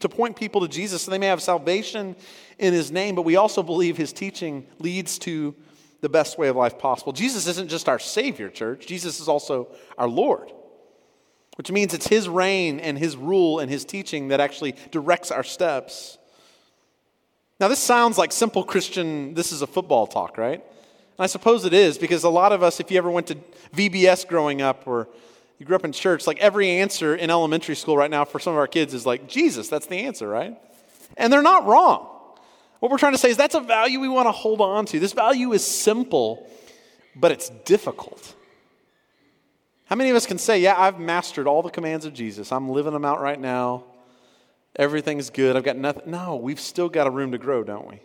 to 0.00 0.08
point 0.08 0.34
people 0.34 0.62
to 0.62 0.68
Jesus 0.68 1.02
so 1.02 1.10
they 1.10 1.18
may 1.18 1.26
have 1.26 1.42
salvation 1.42 2.16
in 2.58 2.72
his 2.72 2.90
name, 2.90 3.16
but 3.16 3.26
we 3.26 3.36
also 3.36 3.62
believe 3.62 3.98
his 3.98 4.14
teaching 4.14 4.66
leads 4.78 5.18
to 5.18 5.54
the 6.00 6.08
best 6.08 6.38
way 6.38 6.48
of 6.48 6.56
life 6.56 6.78
possible. 6.78 7.12
Jesus 7.12 7.46
isn't 7.46 7.68
just 7.68 7.86
our 7.86 7.98
Savior, 7.98 8.48
church, 8.48 8.86
Jesus 8.86 9.20
is 9.20 9.28
also 9.28 9.68
our 9.98 10.08
Lord 10.08 10.52
which 11.56 11.70
means 11.70 11.92
it's 11.92 12.06
His 12.06 12.28
reign 12.28 12.80
and 12.80 12.98
His 12.98 13.16
rule 13.16 13.58
and 13.58 13.70
His 13.70 13.84
teaching 13.84 14.28
that 14.28 14.40
actually 14.40 14.74
directs 14.90 15.30
our 15.30 15.42
steps. 15.42 16.18
Now, 17.58 17.68
this 17.68 17.78
sounds 17.78 18.18
like 18.18 18.32
simple 18.32 18.62
Christian, 18.62 19.34
this 19.34 19.50
is 19.50 19.62
a 19.62 19.66
football 19.66 20.06
talk, 20.06 20.38
right? 20.38 20.62
And 20.62 21.24
I 21.24 21.26
suppose 21.26 21.64
it 21.64 21.72
is 21.72 21.96
because 21.96 22.24
a 22.24 22.28
lot 22.28 22.52
of 22.52 22.62
us, 22.62 22.78
if 22.80 22.90
you 22.90 22.98
ever 22.98 23.10
went 23.10 23.28
to 23.28 23.36
VBS 23.74 24.28
growing 24.28 24.60
up 24.60 24.86
or 24.86 25.08
you 25.58 25.64
grew 25.64 25.76
up 25.76 25.84
in 25.84 25.92
church, 25.92 26.26
like 26.26 26.38
every 26.38 26.68
answer 26.68 27.16
in 27.16 27.30
elementary 27.30 27.74
school 27.74 27.96
right 27.96 28.10
now 28.10 28.26
for 28.26 28.38
some 28.38 28.52
of 28.52 28.58
our 28.58 28.66
kids 28.66 28.92
is 28.92 29.06
like, 29.06 29.26
Jesus, 29.26 29.68
that's 29.68 29.86
the 29.86 30.00
answer, 30.00 30.28
right? 30.28 30.58
And 31.16 31.32
they're 31.32 31.40
not 31.40 31.64
wrong. 31.64 32.06
What 32.80 32.92
we're 32.92 32.98
trying 32.98 33.12
to 33.12 33.18
say 33.18 33.30
is 33.30 33.38
that's 33.38 33.54
a 33.54 33.60
value 33.60 34.00
we 34.00 34.08
want 34.08 34.26
to 34.26 34.32
hold 34.32 34.60
on 34.60 34.84
to. 34.86 35.00
This 35.00 35.14
value 35.14 35.52
is 35.54 35.66
simple, 35.66 36.46
but 37.14 37.32
it's 37.32 37.48
difficult. 37.64 38.35
How 39.86 39.96
many 39.96 40.10
of 40.10 40.16
us 40.16 40.26
can 40.26 40.38
say, 40.38 40.60
Yeah, 40.60 40.78
I've 40.78 40.98
mastered 40.98 41.46
all 41.46 41.62
the 41.62 41.70
commands 41.70 42.04
of 42.04 42.12
Jesus? 42.12 42.52
I'm 42.52 42.68
living 42.68 42.92
them 42.92 43.04
out 43.04 43.20
right 43.20 43.40
now. 43.40 43.84
Everything's 44.76 45.30
good. 45.30 45.56
I've 45.56 45.64
got 45.64 45.76
nothing. 45.76 46.10
No, 46.10 46.36
we've 46.36 46.60
still 46.60 46.88
got 46.88 47.06
a 47.06 47.10
room 47.10 47.32
to 47.32 47.38
grow, 47.38 47.64
don't 47.64 47.88
we? 47.88 48.00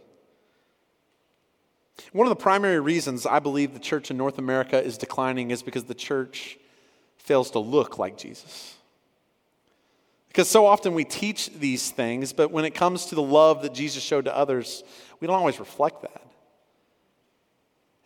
One 2.14 2.26
of 2.26 2.30
the 2.30 2.42
primary 2.42 2.80
reasons 2.80 3.26
I 3.26 3.40
believe 3.40 3.74
the 3.74 3.80
church 3.80 4.10
in 4.10 4.18
North 4.18 4.38
America 4.38 4.82
is 4.82 4.98
declining 4.98 5.52
is 5.52 5.62
because 5.62 5.84
the 5.84 5.94
church 5.94 6.58
fails 7.18 7.52
to 7.52 7.60
look 7.60 7.98
like 7.98 8.18
Jesus. 8.18 8.76
Because 10.30 10.50
so 10.50 10.66
often 10.66 10.94
we 10.94 11.04
teach 11.04 11.50
these 11.50 11.92
things, 11.92 12.32
but 12.32 12.52
when 12.52 12.64
it 12.64 12.74
comes 12.74 13.08
to 13.08 13.16
the 13.16 13.22
love 13.22 13.64
that 13.64 13.74
Jesus 13.74 14.02
showed 14.02 14.26
to 14.26 14.36
others, 14.36 14.84
we 15.20 15.28
don't 15.28 15.36
always 15.36 15.60
reflect 15.60 16.04
that. 16.04 16.26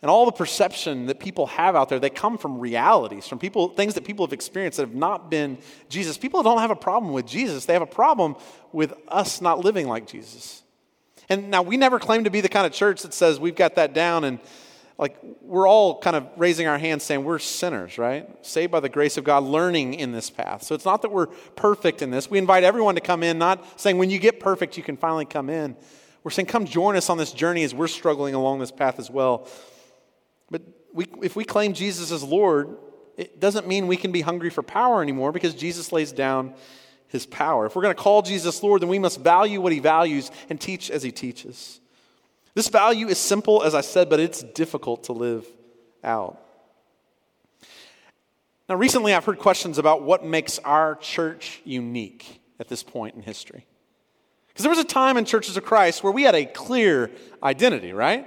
And 0.02 0.10
all 0.10 0.26
the 0.26 0.32
perception 0.32 1.06
that 1.06 1.18
people 1.18 1.46
have 1.46 1.74
out 1.74 1.88
there, 1.88 1.98
they 1.98 2.10
come 2.10 2.36
from 2.36 2.58
realities, 2.58 3.26
from 3.26 3.38
people, 3.38 3.68
things 3.68 3.94
that 3.94 4.04
people 4.04 4.26
have 4.26 4.32
experienced 4.32 4.76
that 4.76 4.86
have 4.86 4.94
not 4.94 5.30
been 5.30 5.58
Jesus. 5.88 6.18
People 6.18 6.42
don't 6.42 6.58
have 6.58 6.70
a 6.70 6.76
problem 6.76 7.12
with 7.12 7.26
Jesus, 7.26 7.64
they 7.64 7.72
have 7.72 7.82
a 7.82 7.86
problem 7.86 8.36
with 8.72 8.92
us 9.08 9.40
not 9.40 9.60
living 9.60 9.88
like 9.88 10.06
Jesus. 10.06 10.62
And 11.28 11.50
now 11.50 11.62
we 11.62 11.76
never 11.76 11.98
claim 11.98 12.24
to 12.24 12.30
be 12.30 12.40
the 12.40 12.48
kind 12.48 12.66
of 12.66 12.72
church 12.72 13.02
that 13.02 13.12
says 13.14 13.40
we've 13.40 13.56
got 13.56 13.76
that 13.76 13.94
down 13.94 14.24
and 14.24 14.38
like 14.98 15.16
we're 15.42 15.68
all 15.68 15.98
kind 15.98 16.16
of 16.16 16.26
raising 16.36 16.66
our 16.66 16.78
hands 16.78 17.02
saying 17.02 17.22
we're 17.22 17.38
sinners, 17.38 17.98
right? 17.98 18.28
Saved 18.46 18.72
by 18.72 18.80
the 18.80 18.88
grace 18.88 19.16
of 19.16 19.24
God, 19.24 19.44
learning 19.44 19.94
in 19.94 20.12
this 20.12 20.30
path. 20.30 20.62
So 20.62 20.74
it's 20.74 20.84
not 20.84 21.02
that 21.02 21.12
we're 21.12 21.26
perfect 21.26 22.00
in 22.00 22.10
this. 22.10 22.30
We 22.30 22.38
invite 22.38 22.64
everyone 22.64 22.94
to 22.94 23.00
come 23.00 23.22
in, 23.22 23.38
not 23.38 23.78
saying 23.78 23.98
when 23.98 24.08
you 24.08 24.18
get 24.18 24.40
perfect, 24.40 24.76
you 24.76 24.82
can 24.82 24.96
finally 24.96 25.26
come 25.26 25.50
in. 25.50 25.76
We're 26.24 26.30
saying 26.30 26.46
come 26.46 26.64
join 26.64 26.96
us 26.96 27.10
on 27.10 27.18
this 27.18 27.32
journey 27.32 27.62
as 27.62 27.74
we're 27.74 27.88
struggling 27.88 28.34
along 28.34 28.60
this 28.60 28.72
path 28.72 28.98
as 28.98 29.10
well. 29.10 29.48
We, 30.92 31.06
if 31.22 31.36
we 31.36 31.44
claim 31.44 31.72
Jesus 31.72 32.10
as 32.10 32.22
Lord, 32.22 32.76
it 33.16 33.40
doesn't 33.40 33.66
mean 33.66 33.86
we 33.86 33.96
can 33.96 34.12
be 34.12 34.20
hungry 34.20 34.50
for 34.50 34.62
power 34.62 35.02
anymore 35.02 35.32
because 35.32 35.54
Jesus 35.54 35.92
lays 35.92 36.12
down 36.12 36.54
his 37.08 37.26
power. 37.26 37.66
If 37.66 37.76
we're 37.76 37.82
going 37.82 37.94
to 37.94 38.02
call 38.02 38.22
Jesus 38.22 38.62
Lord, 38.62 38.82
then 38.82 38.88
we 38.88 38.98
must 38.98 39.20
value 39.20 39.60
what 39.60 39.72
he 39.72 39.78
values 39.78 40.30
and 40.50 40.60
teach 40.60 40.90
as 40.90 41.02
he 41.02 41.12
teaches. 41.12 41.80
This 42.54 42.68
value 42.68 43.08
is 43.08 43.18
simple, 43.18 43.62
as 43.62 43.74
I 43.74 43.80
said, 43.82 44.08
but 44.08 44.20
it's 44.20 44.42
difficult 44.42 45.04
to 45.04 45.12
live 45.12 45.46
out. 46.02 46.40
Now, 48.68 48.74
recently 48.74 49.14
I've 49.14 49.24
heard 49.24 49.38
questions 49.38 49.78
about 49.78 50.02
what 50.02 50.24
makes 50.24 50.58
our 50.60 50.96
church 50.96 51.60
unique 51.64 52.40
at 52.58 52.68
this 52.68 52.82
point 52.82 53.14
in 53.14 53.22
history. 53.22 53.66
Because 54.48 54.62
there 54.62 54.70
was 54.70 54.78
a 54.78 54.84
time 54.84 55.16
in 55.16 55.24
churches 55.24 55.56
of 55.56 55.64
Christ 55.64 56.02
where 56.02 56.12
we 56.12 56.22
had 56.22 56.34
a 56.34 56.46
clear 56.46 57.10
identity, 57.42 57.92
right? 57.92 58.26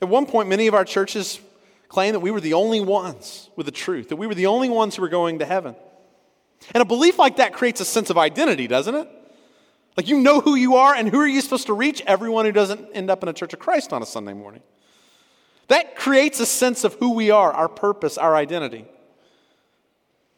At 0.00 0.08
one 0.08 0.26
point, 0.26 0.48
many 0.48 0.66
of 0.66 0.74
our 0.74 0.84
churches 0.84 1.40
claimed 1.88 2.14
that 2.14 2.20
we 2.20 2.30
were 2.30 2.40
the 2.40 2.54
only 2.54 2.80
ones 2.80 3.50
with 3.56 3.66
the 3.66 3.72
truth, 3.72 4.08
that 4.08 4.16
we 4.16 4.26
were 4.26 4.34
the 4.34 4.46
only 4.46 4.68
ones 4.68 4.96
who 4.96 5.02
were 5.02 5.08
going 5.08 5.38
to 5.38 5.46
heaven. 5.46 5.74
And 6.74 6.82
a 6.82 6.84
belief 6.84 7.18
like 7.18 7.36
that 7.36 7.52
creates 7.52 7.80
a 7.80 7.84
sense 7.84 8.10
of 8.10 8.18
identity, 8.18 8.66
doesn't 8.66 8.94
it? 8.94 9.08
Like 9.96 10.08
you 10.08 10.20
know 10.20 10.40
who 10.40 10.56
you 10.56 10.76
are 10.76 10.94
and 10.94 11.08
who 11.08 11.20
are 11.20 11.26
you 11.26 11.40
supposed 11.40 11.66
to 11.66 11.72
reach? 11.72 12.02
Everyone 12.06 12.44
who 12.44 12.52
doesn't 12.52 12.90
end 12.92 13.10
up 13.10 13.22
in 13.22 13.28
a 13.28 13.32
church 13.32 13.54
of 13.54 13.58
Christ 13.58 13.92
on 13.92 14.02
a 14.02 14.06
Sunday 14.06 14.34
morning. 14.34 14.62
That 15.68 15.96
creates 15.96 16.38
a 16.38 16.46
sense 16.46 16.84
of 16.84 16.94
who 16.94 17.14
we 17.14 17.30
are, 17.30 17.52
our 17.52 17.68
purpose, 17.68 18.18
our 18.18 18.36
identity. 18.36 18.86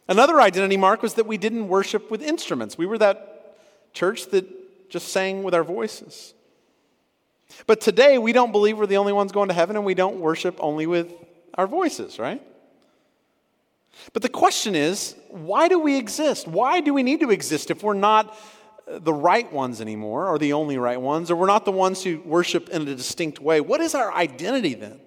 Another 0.07 0.41
identity 0.41 0.77
mark 0.77 1.03
was 1.03 1.15
that 1.15 1.27
we 1.27 1.37
didn't 1.37 1.69
worship 1.69 2.11
with 2.11 2.23
instruments. 2.23 2.79
We 2.79 2.87
were 2.87 2.99
that 2.99 3.59
church 3.93 4.27
that 4.31 4.89
just 4.89 5.09
sang 5.09 5.43
with 5.43 5.55
our 5.55 5.65
voices. 5.65 6.35
But 7.67 7.81
today, 7.81 8.19
we 8.19 8.33
don't 8.33 8.53
believe 8.53 8.79
we're 8.79 8.87
the 8.87 8.99
only 8.99 9.13
ones 9.13 9.33
going 9.33 9.49
to 9.49 9.55
heaven, 9.55 9.77
and 9.77 9.85
we 9.85 9.95
don't 9.95 10.21
worship 10.21 10.57
only 10.61 10.87
with 10.87 11.13
our 11.55 11.67
voices, 11.67 12.19
right? 12.19 12.43
But 14.13 14.23
the 14.23 14.29
question 14.29 14.75
is 14.75 15.17
why 15.29 15.69
do 15.69 15.79
we 15.79 15.97
exist? 15.97 16.47
Why 16.47 16.81
do 16.81 16.95
we 16.95 17.03
need 17.03 17.21
to 17.21 17.31
exist 17.31 17.71
if 17.71 17.83
we're 17.83 17.95
not 17.95 18.37
the 18.87 19.13
right 19.13 19.51
ones 19.53 19.81
anymore, 19.81 20.29
or 20.29 20.39
the 20.39 20.53
only 20.53 20.79
right 20.79 21.01
ones, 21.01 21.31
or 21.31 21.37
we're 21.37 21.47
not 21.47 21.65
the 21.65 21.73
ones 21.73 22.03
who 22.03 22.21
worship 22.21 22.69
in 22.69 22.83
a 22.83 22.95
distinct 22.95 23.41
way? 23.41 23.61
What 23.61 23.81
is 23.81 23.95
our 23.95 24.13
identity 24.13 24.75
then? 24.75 25.01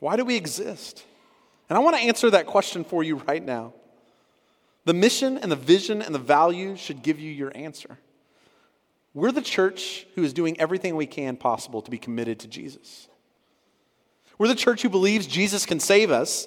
Why 0.00 0.16
do 0.16 0.24
we 0.24 0.36
exist? 0.36 1.04
And 1.68 1.76
I 1.76 1.80
want 1.80 1.96
to 1.96 2.02
answer 2.02 2.30
that 2.30 2.46
question 2.46 2.84
for 2.84 3.02
you 3.02 3.16
right 3.16 3.44
now. 3.44 3.74
The 4.86 4.94
mission 4.94 5.38
and 5.38 5.52
the 5.52 5.56
vision 5.56 6.02
and 6.02 6.14
the 6.14 6.18
values 6.18 6.80
should 6.80 7.02
give 7.02 7.20
you 7.20 7.30
your 7.30 7.52
answer. 7.54 7.98
We're 9.12 9.32
the 9.32 9.42
church 9.42 10.06
who 10.14 10.22
is 10.22 10.32
doing 10.32 10.60
everything 10.60 10.96
we 10.96 11.06
can 11.06 11.36
possible 11.36 11.82
to 11.82 11.90
be 11.90 11.98
committed 11.98 12.38
to 12.40 12.48
Jesus. 12.48 13.08
We're 14.38 14.48
the 14.48 14.54
church 14.54 14.82
who 14.82 14.88
believes 14.88 15.26
Jesus 15.26 15.66
can 15.66 15.80
save 15.80 16.10
us. 16.10 16.46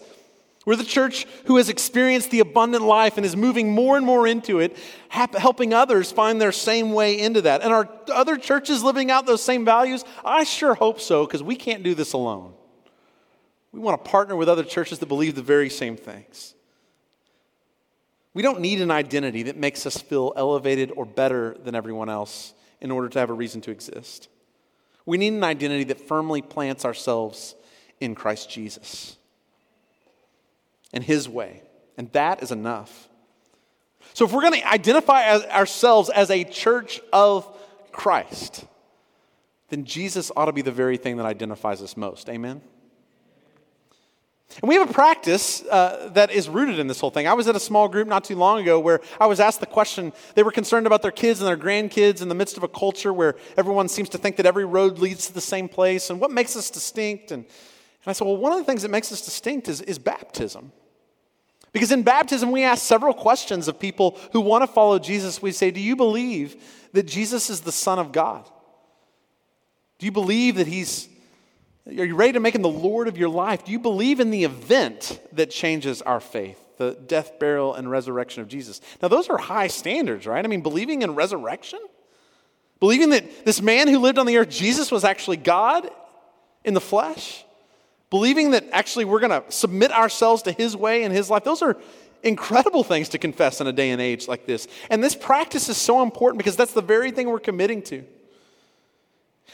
We're 0.65 0.77
the 0.77 0.85
church 0.85 1.27
who 1.45 1.57
has 1.57 1.67
experienced 1.67 2.31
the 2.31 2.39
abundant 2.39 2.85
life 2.85 3.17
and 3.17 3.25
is 3.25 3.35
moving 3.35 3.73
more 3.73 3.97
and 3.97 4.05
more 4.05 4.25
into 4.25 4.59
it, 4.59 4.77
helping 5.09 5.73
others 5.73 6.09
find 6.09 6.39
their 6.39 6.53
same 6.53 6.93
way 6.93 7.19
into 7.19 7.41
that. 7.41 7.61
And 7.61 7.73
are 7.73 7.89
other 8.11 8.37
churches 8.37 8.81
living 8.81 9.11
out 9.11 9.25
those 9.25 9.43
same 9.43 9.65
values? 9.65 10.05
I 10.23 10.45
sure 10.45 10.73
hope 10.73 11.01
so, 11.01 11.25
because 11.25 11.43
we 11.43 11.57
can't 11.57 11.83
do 11.83 11.93
this 11.93 12.13
alone. 12.13 12.53
We 13.73 13.81
want 13.81 14.01
to 14.01 14.09
partner 14.09 14.37
with 14.37 14.47
other 14.47 14.63
churches 14.63 14.99
that 14.99 15.07
believe 15.07 15.35
the 15.35 15.41
very 15.41 15.69
same 15.69 15.97
things. 15.97 16.55
We 18.33 18.41
don't 18.41 18.61
need 18.61 18.81
an 18.81 18.91
identity 18.91 19.43
that 19.43 19.57
makes 19.57 19.85
us 19.85 19.97
feel 19.97 20.33
elevated 20.35 20.91
or 20.95 21.05
better 21.05 21.55
than 21.63 21.75
everyone 21.75 22.09
else 22.09 22.53
in 22.81 22.91
order 22.91 23.07
to 23.09 23.19
have 23.19 23.29
a 23.29 23.33
reason 23.33 23.61
to 23.61 23.71
exist. 23.71 24.27
We 25.05 25.17
need 25.17 25.33
an 25.33 25.43
identity 25.43 25.83
that 25.85 26.07
firmly 26.07 26.41
plants 26.41 26.85
ourselves 26.85 27.55
in 27.99 28.15
Christ 28.15 28.49
Jesus 28.49 29.17
and 30.91 31.03
His 31.03 31.27
way, 31.29 31.61
and 31.97 32.11
that 32.13 32.41
is 32.41 32.51
enough. 32.51 33.09
So, 34.13 34.25
if 34.25 34.31
we're 34.31 34.41
going 34.41 34.61
to 34.61 34.67
identify 34.67 35.23
as 35.23 35.43
ourselves 35.45 36.09
as 36.09 36.29
a 36.29 36.43
church 36.43 37.01
of 37.11 37.47
Christ, 37.91 38.65
then 39.69 39.85
Jesus 39.85 40.31
ought 40.35 40.45
to 40.45 40.53
be 40.53 40.61
the 40.61 40.71
very 40.71 40.97
thing 40.97 41.17
that 41.17 41.25
identifies 41.25 41.81
us 41.81 41.97
most. 41.97 42.29
Amen? 42.29 42.61
And 44.61 44.69
we 44.69 44.75
have 44.75 44.89
a 44.89 44.93
practice 44.93 45.63
uh, 45.63 46.09
that 46.13 46.31
is 46.31 46.47
rooted 46.47 46.77
in 46.77 46.87
this 46.87 46.99
whole 46.99 47.09
thing. 47.09 47.27
I 47.27 47.33
was 47.33 47.47
at 47.47 47.55
a 47.55 47.59
small 47.59 47.87
group 47.87 48.07
not 48.07 48.23
too 48.23 48.35
long 48.35 48.61
ago 48.61 48.79
where 48.79 49.01
I 49.19 49.25
was 49.25 49.39
asked 49.39 49.59
the 49.59 49.65
question 49.65 50.13
they 50.35 50.43
were 50.43 50.51
concerned 50.51 50.85
about 50.85 51.01
their 51.01 51.11
kids 51.11 51.41
and 51.41 51.47
their 51.47 51.57
grandkids 51.57 52.21
in 52.21 52.29
the 52.29 52.35
midst 52.35 52.57
of 52.57 52.63
a 52.63 52.67
culture 52.67 53.11
where 53.11 53.35
everyone 53.57 53.87
seems 53.89 54.09
to 54.09 54.17
think 54.17 54.35
that 54.35 54.45
every 54.45 54.65
road 54.65 54.99
leads 54.99 55.27
to 55.27 55.33
the 55.33 55.41
same 55.41 55.67
place 55.67 56.09
and 56.09 56.19
what 56.19 56.29
makes 56.29 56.55
us 56.55 56.69
distinct. 56.69 57.31
And, 57.31 57.43
and 57.43 58.07
I 58.07 58.13
said, 58.13 58.25
well, 58.25 58.37
one 58.37 58.51
of 58.51 58.59
the 58.59 58.65
things 58.65 58.83
that 58.83 58.91
makes 58.91 59.11
us 59.11 59.25
distinct 59.25 59.67
is, 59.69 59.81
is 59.81 59.97
baptism. 59.97 60.71
Because 61.73 61.91
in 61.91 62.03
baptism, 62.03 62.51
we 62.51 62.63
ask 62.63 62.83
several 62.83 63.15
questions 63.15 63.67
of 63.67 63.79
people 63.79 64.19
who 64.31 64.41
want 64.41 64.61
to 64.61 64.67
follow 64.67 64.99
Jesus. 64.99 65.41
We 65.41 65.51
say, 65.51 65.71
Do 65.71 65.81
you 65.81 65.95
believe 65.95 66.55
that 66.93 67.07
Jesus 67.07 67.49
is 67.49 67.61
the 67.61 67.71
Son 67.71 67.97
of 67.97 68.11
God? 68.11 68.47
Do 69.97 70.05
you 70.05 70.11
believe 70.11 70.57
that 70.57 70.67
He's 70.67 71.09
are 71.85 71.91
you 71.91 72.15
ready 72.15 72.33
to 72.33 72.39
make 72.39 72.55
him 72.55 72.61
the 72.61 72.69
Lord 72.69 73.07
of 73.07 73.17
your 73.17 73.29
life? 73.29 73.65
Do 73.65 73.71
you 73.71 73.79
believe 73.79 74.19
in 74.19 74.31
the 74.31 74.45
event 74.45 75.19
that 75.33 75.51
changes 75.51 76.01
our 76.01 76.19
faith? 76.19 76.59
The 76.77 76.93
death, 76.93 77.39
burial, 77.39 77.73
and 77.73 77.89
resurrection 77.89 78.41
of 78.41 78.47
Jesus. 78.47 78.81
Now, 79.01 79.09
those 79.09 79.29
are 79.29 79.37
high 79.37 79.67
standards, 79.67 80.25
right? 80.25 80.43
I 80.43 80.47
mean, 80.47 80.61
believing 80.61 81.01
in 81.01 81.13
resurrection? 81.13 81.79
Believing 82.79 83.09
that 83.09 83.45
this 83.45 83.61
man 83.61 83.87
who 83.87 83.99
lived 83.99 84.17
on 84.17 84.25
the 84.25 84.37
earth, 84.37 84.49
Jesus, 84.49 84.91
was 84.91 85.03
actually 85.03 85.37
God 85.37 85.89
in 86.63 86.73
the 86.73 86.81
flesh? 86.81 87.45
Believing 88.09 88.51
that 88.51 88.65
actually 88.71 89.05
we're 89.05 89.19
going 89.19 89.41
to 89.41 89.51
submit 89.51 89.91
ourselves 89.91 90.43
to 90.43 90.51
his 90.51 90.75
way 90.75 91.03
and 91.03 91.13
his 91.13 91.29
life? 91.29 91.43
Those 91.43 91.61
are 91.61 91.77
incredible 92.23 92.83
things 92.83 93.09
to 93.09 93.17
confess 93.17 93.59
in 93.59 93.67
a 93.67 93.73
day 93.73 93.89
and 93.91 94.01
age 94.01 94.27
like 94.27 94.45
this. 94.45 94.67
And 94.89 95.03
this 95.03 95.15
practice 95.15 95.67
is 95.67 95.77
so 95.77 96.01
important 96.01 96.37
because 96.37 96.55
that's 96.55 96.73
the 96.73 96.81
very 96.81 97.11
thing 97.11 97.27
we're 97.27 97.39
committing 97.39 97.81
to. 97.83 98.03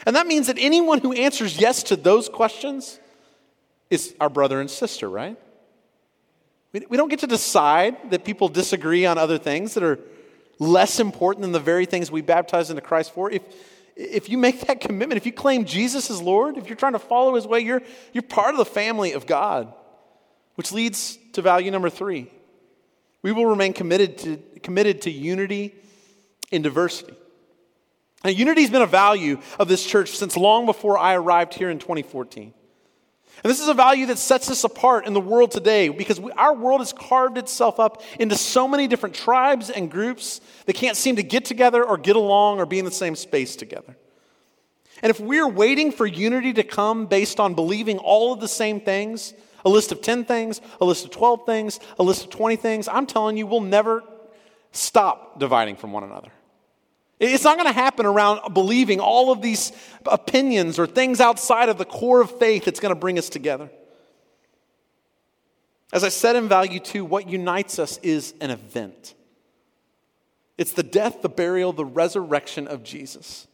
And 0.06 0.16
that 0.16 0.26
means 0.26 0.46
that 0.46 0.56
anyone 0.58 0.98
who 0.98 1.12
answers 1.12 1.60
yes 1.60 1.82
to 1.84 1.96
those 1.96 2.28
questions 2.28 2.98
is 3.90 4.14
our 4.20 4.28
brother 4.28 4.60
and 4.60 4.70
sister, 4.70 5.08
right? 5.08 5.36
We 6.72 6.96
don't 6.96 7.08
get 7.08 7.20
to 7.20 7.26
decide 7.26 8.10
that 8.10 8.24
people 8.24 8.48
disagree 8.48 9.04
on 9.04 9.18
other 9.18 9.38
things 9.38 9.74
that 9.74 9.82
are 9.82 9.98
less 10.60 11.00
important 11.00 11.42
than 11.42 11.52
the 11.52 11.60
very 11.60 11.86
things 11.86 12.10
we 12.10 12.20
baptize 12.20 12.70
into 12.70 12.82
Christ 12.82 13.12
for. 13.12 13.30
If, 13.30 13.42
if 13.96 14.28
you 14.28 14.38
make 14.38 14.60
that 14.68 14.80
commitment, 14.80 15.16
if 15.16 15.26
you 15.26 15.32
claim 15.32 15.64
Jesus 15.64 16.10
as 16.10 16.22
Lord, 16.22 16.56
if 16.56 16.68
you're 16.68 16.76
trying 16.76 16.92
to 16.92 17.00
follow 17.00 17.34
his 17.34 17.46
way, 17.46 17.60
you're, 17.60 17.82
you're 18.12 18.22
part 18.22 18.54
of 18.54 18.58
the 18.58 18.64
family 18.64 19.12
of 19.12 19.26
God, 19.26 19.72
which 20.54 20.70
leads 20.70 21.18
to 21.32 21.42
value 21.42 21.70
number 21.70 21.90
three. 21.90 22.30
We 23.22 23.32
will 23.32 23.46
remain 23.46 23.72
committed 23.72 24.18
to, 24.18 24.36
committed 24.62 25.02
to 25.02 25.10
unity 25.10 25.74
in 26.52 26.62
diversity. 26.62 27.14
Now, 28.24 28.30
unity 28.30 28.62
has 28.62 28.70
been 28.70 28.82
a 28.82 28.86
value 28.86 29.40
of 29.58 29.68
this 29.68 29.84
church 29.84 30.10
since 30.10 30.36
long 30.36 30.66
before 30.66 30.98
I 30.98 31.14
arrived 31.14 31.54
here 31.54 31.70
in 31.70 31.78
2014. 31.78 32.52
And 33.42 33.50
this 33.50 33.60
is 33.60 33.68
a 33.68 33.74
value 33.74 34.06
that 34.06 34.18
sets 34.18 34.50
us 34.50 34.64
apart 34.64 35.06
in 35.06 35.14
the 35.14 35.20
world 35.20 35.50
today 35.50 35.88
because 35.88 36.20
we, 36.20 36.30
our 36.32 36.54
world 36.54 36.82
has 36.82 36.92
carved 36.92 37.38
itself 37.38 37.80
up 37.80 38.02
into 38.18 38.36
so 38.36 38.68
many 38.68 38.86
different 38.86 39.14
tribes 39.14 39.70
and 39.70 39.90
groups 39.90 40.42
that 40.66 40.74
can't 40.74 40.96
seem 40.96 41.16
to 41.16 41.22
get 41.22 41.46
together 41.46 41.82
or 41.82 41.96
get 41.96 42.16
along 42.16 42.58
or 42.58 42.66
be 42.66 42.78
in 42.78 42.84
the 42.84 42.90
same 42.90 43.16
space 43.16 43.56
together. 43.56 43.96
And 45.02 45.08
if 45.08 45.18
we're 45.18 45.48
waiting 45.48 45.90
for 45.90 46.04
unity 46.04 46.52
to 46.52 46.62
come 46.62 47.06
based 47.06 47.40
on 47.40 47.54
believing 47.54 47.96
all 47.96 48.34
of 48.34 48.40
the 48.40 48.48
same 48.48 48.80
things, 48.80 49.32
a 49.64 49.70
list 49.70 49.92
of 49.92 50.02
10 50.02 50.26
things, 50.26 50.60
a 50.78 50.84
list 50.84 51.06
of 51.06 51.10
12 51.10 51.46
things, 51.46 51.80
a 51.98 52.02
list 52.02 52.24
of 52.24 52.30
20 52.30 52.56
things, 52.56 52.88
I'm 52.88 53.06
telling 53.06 53.38
you, 53.38 53.46
we'll 53.46 53.60
never 53.60 54.02
stop 54.72 55.38
dividing 55.38 55.76
from 55.76 55.92
one 55.92 56.04
another. 56.04 56.30
It's 57.20 57.44
not 57.44 57.58
going 57.58 57.68
to 57.68 57.78
happen 57.78 58.06
around 58.06 58.54
believing 58.54 58.98
all 58.98 59.30
of 59.30 59.42
these 59.42 59.72
opinions 60.06 60.78
or 60.78 60.86
things 60.86 61.20
outside 61.20 61.68
of 61.68 61.76
the 61.76 61.84
core 61.84 62.22
of 62.22 62.38
faith 62.38 62.64
that's 62.64 62.80
going 62.80 62.94
to 62.94 62.98
bring 62.98 63.18
us 63.18 63.28
together. 63.28 63.70
As 65.92 66.02
I 66.02 66.08
said 66.08 66.34
in 66.34 66.48
value 66.48 66.80
two, 66.80 67.04
what 67.04 67.28
unites 67.28 67.78
us 67.78 67.98
is 67.98 68.32
an 68.40 68.50
event. 68.50 69.14
It's 70.56 70.72
the 70.72 70.82
death, 70.82 71.20
the 71.20 71.28
burial, 71.28 71.74
the 71.74 71.84
resurrection 71.84 72.66
of 72.66 72.82
Jesus. 72.82 73.46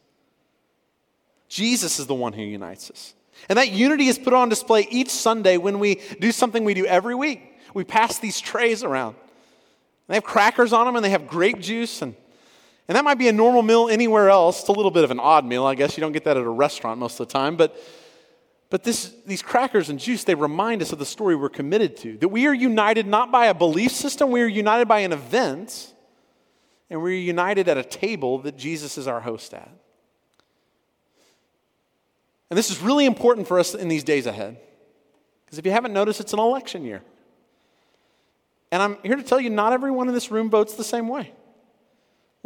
Jesus 1.49 1.99
is 1.99 2.07
the 2.07 2.15
one 2.15 2.33
who 2.33 2.43
unites 2.43 2.89
us. 2.89 3.13
And 3.49 3.57
that 3.57 3.71
unity 3.71 4.07
is 4.07 4.17
put 4.17 4.33
on 4.33 4.49
display 4.49 4.87
each 4.89 5.09
Sunday 5.09 5.57
when 5.57 5.79
we 5.79 6.01
do 6.19 6.31
something 6.31 6.63
we 6.63 6.73
do 6.73 6.85
every 6.85 7.15
week. 7.15 7.57
We 7.73 7.83
pass 7.83 8.17
these 8.19 8.39
trays 8.39 8.83
around. 8.83 9.15
They 10.07 10.15
have 10.15 10.23
crackers 10.23 10.71
on 10.73 10.85
them 10.85 10.95
and 10.95 11.03
they 11.03 11.09
have 11.09 11.27
grape 11.27 11.59
juice 11.59 12.01
and 12.01 12.15
and 12.87 12.95
that 12.95 13.03
might 13.03 13.17
be 13.17 13.27
a 13.27 13.33
normal 13.33 13.63
meal 13.63 13.89
anywhere 13.89 14.29
else. 14.29 14.61
It's 14.61 14.69
a 14.69 14.73
little 14.73 14.91
bit 14.91 15.03
of 15.03 15.11
an 15.11 15.19
odd 15.19 15.45
meal, 15.45 15.65
I 15.65 15.75
guess. 15.75 15.97
You 15.97 16.01
don't 16.01 16.13
get 16.13 16.23
that 16.23 16.37
at 16.37 16.43
a 16.43 16.49
restaurant 16.49 16.99
most 16.99 17.19
of 17.19 17.27
the 17.27 17.33
time. 17.33 17.57
But, 17.57 17.75
but 18.69 18.83
this, 18.83 19.13
these 19.25 19.41
crackers 19.41 19.89
and 19.89 19.99
juice, 19.99 20.23
they 20.23 20.35
remind 20.35 20.81
us 20.81 20.93
of 20.93 20.99
the 20.99 21.05
story 21.05 21.35
we're 21.35 21.49
committed 21.49 21.97
to. 21.97 22.17
That 22.19 22.29
we 22.29 22.47
are 22.47 22.53
united 22.53 23.05
not 23.05 23.29
by 23.31 23.47
a 23.47 23.53
belief 23.53 23.91
system, 23.91 24.31
we 24.31 24.41
are 24.41 24.47
united 24.47 24.87
by 24.87 24.99
an 24.99 25.11
event, 25.11 25.93
and 26.89 27.01
we're 27.01 27.13
united 27.13 27.67
at 27.67 27.77
a 27.77 27.83
table 27.83 28.39
that 28.39 28.57
Jesus 28.57 28.97
is 28.97 29.05
our 29.05 29.19
host 29.19 29.53
at. 29.53 29.69
And 32.49 32.57
this 32.57 32.71
is 32.71 32.79
really 32.79 33.05
important 33.05 33.47
for 33.47 33.59
us 33.59 33.75
in 33.75 33.89
these 33.89 34.05
days 34.05 34.25
ahead. 34.25 34.57
Because 35.45 35.59
if 35.59 35.65
you 35.65 35.71
haven't 35.71 35.91
noticed, 35.91 36.21
it's 36.21 36.31
an 36.31 36.39
election 36.39 36.85
year. 36.85 37.01
And 38.71 38.81
I'm 38.81 38.97
here 39.03 39.17
to 39.17 39.23
tell 39.23 39.39
you, 39.39 39.49
not 39.49 39.73
everyone 39.73 40.07
in 40.07 40.13
this 40.13 40.31
room 40.31 40.49
votes 40.49 40.75
the 40.75 40.83
same 40.83 41.09
way. 41.09 41.33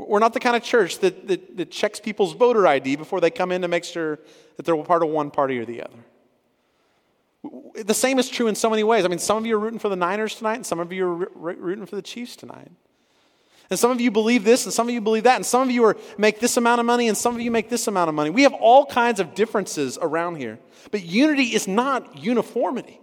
We're 0.07 0.19
not 0.19 0.33
the 0.33 0.39
kind 0.39 0.55
of 0.55 0.63
church 0.63 0.99
that, 0.99 1.27
that, 1.27 1.57
that, 1.57 1.71
checks 1.71 1.99
people's 1.99 2.33
voter 2.33 2.65
ID 2.65 2.95
before 2.95 3.21
they 3.21 3.29
come 3.29 3.51
in 3.51 3.61
to 3.61 3.67
make 3.67 3.83
sure 3.83 4.19
that 4.57 4.65
they're 4.65 4.77
part 4.83 5.03
of 5.03 5.09
one 5.09 5.31
party 5.31 5.59
or 5.59 5.65
the 5.65 5.83
other. 5.83 7.83
The 7.83 7.93
same 7.93 8.19
is 8.19 8.29
true 8.29 8.47
in 8.47 8.55
so 8.55 8.69
many 8.69 8.83
ways. 8.83 9.05
I 9.05 9.07
mean, 9.07 9.19
some 9.19 9.37
of 9.37 9.45
you 9.45 9.55
are 9.55 9.59
rooting 9.59 9.79
for 9.79 9.89
the 9.89 9.95
Niners 9.95 10.35
tonight, 10.35 10.55
and 10.55 10.65
some 10.65 10.79
of 10.79 10.91
you 10.91 11.05
are 11.05 11.29
rooting 11.33 11.85
for 11.85 11.95
the 11.95 12.01
Chiefs 12.01 12.35
tonight. 12.35 12.69
And 13.69 13.79
some 13.79 13.89
of 13.89 14.01
you 14.01 14.11
believe 14.11 14.43
this, 14.43 14.65
and 14.65 14.73
some 14.73 14.87
of 14.87 14.93
you 14.93 15.01
believe 15.01 15.23
that, 15.23 15.37
and 15.37 15.45
some 15.45 15.61
of 15.61 15.71
you 15.71 15.83
are, 15.85 15.97
make 16.17 16.39
this 16.39 16.57
amount 16.57 16.79
of 16.79 16.85
money, 16.85 17.07
and 17.07 17.17
some 17.17 17.33
of 17.33 17.41
you 17.41 17.49
make 17.49 17.69
this 17.69 17.87
amount 17.87 18.09
of 18.09 18.15
money. 18.15 18.29
We 18.29 18.43
have 18.43 18.53
all 18.53 18.85
kinds 18.85 19.19
of 19.19 19.33
differences 19.33 19.97
around 20.01 20.35
here. 20.35 20.59
But 20.91 21.03
unity 21.03 21.55
is 21.55 21.67
not 21.67 22.17
uniformity. 22.17 22.99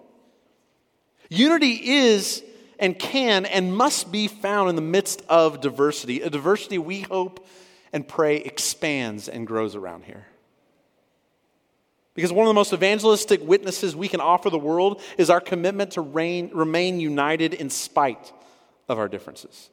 Unity 1.30 1.72
is 1.72 2.44
and 2.78 2.98
can 2.98 3.44
and 3.46 3.74
must 3.74 4.12
be 4.12 4.28
found 4.28 4.70
in 4.70 4.76
the 4.76 4.82
midst 4.82 5.22
of 5.28 5.60
diversity, 5.60 6.20
a 6.20 6.30
diversity 6.30 6.78
we 6.78 7.00
hope 7.00 7.46
and 7.92 8.06
pray 8.06 8.36
expands 8.36 9.28
and 9.28 9.46
grows 9.46 9.74
around 9.74 10.04
here. 10.04 10.26
Because 12.14 12.32
one 12.32 12.46
of 12.46 12.50
the 12.50 12.54
most 12.54 12.72
evangelistic 12.72 13.40
witnesses 13.42 13.94
we 13.94 14.08
can 14.08 14.20
offer 14.20 14.50
the 14.50 14.58
world 14.58 15.00
is 15.16 15.30
our 15.30 15.40
commitment 15.40 15.92
to 15.92 16.00
reign, 16.00 16.50
remain 16.52 16.98
united 16.98 17.54
in 17.54 17.70
spite 17.70 18.32
of 18.88 18.98
our 18.98 19.08
differences. 19.08 19.70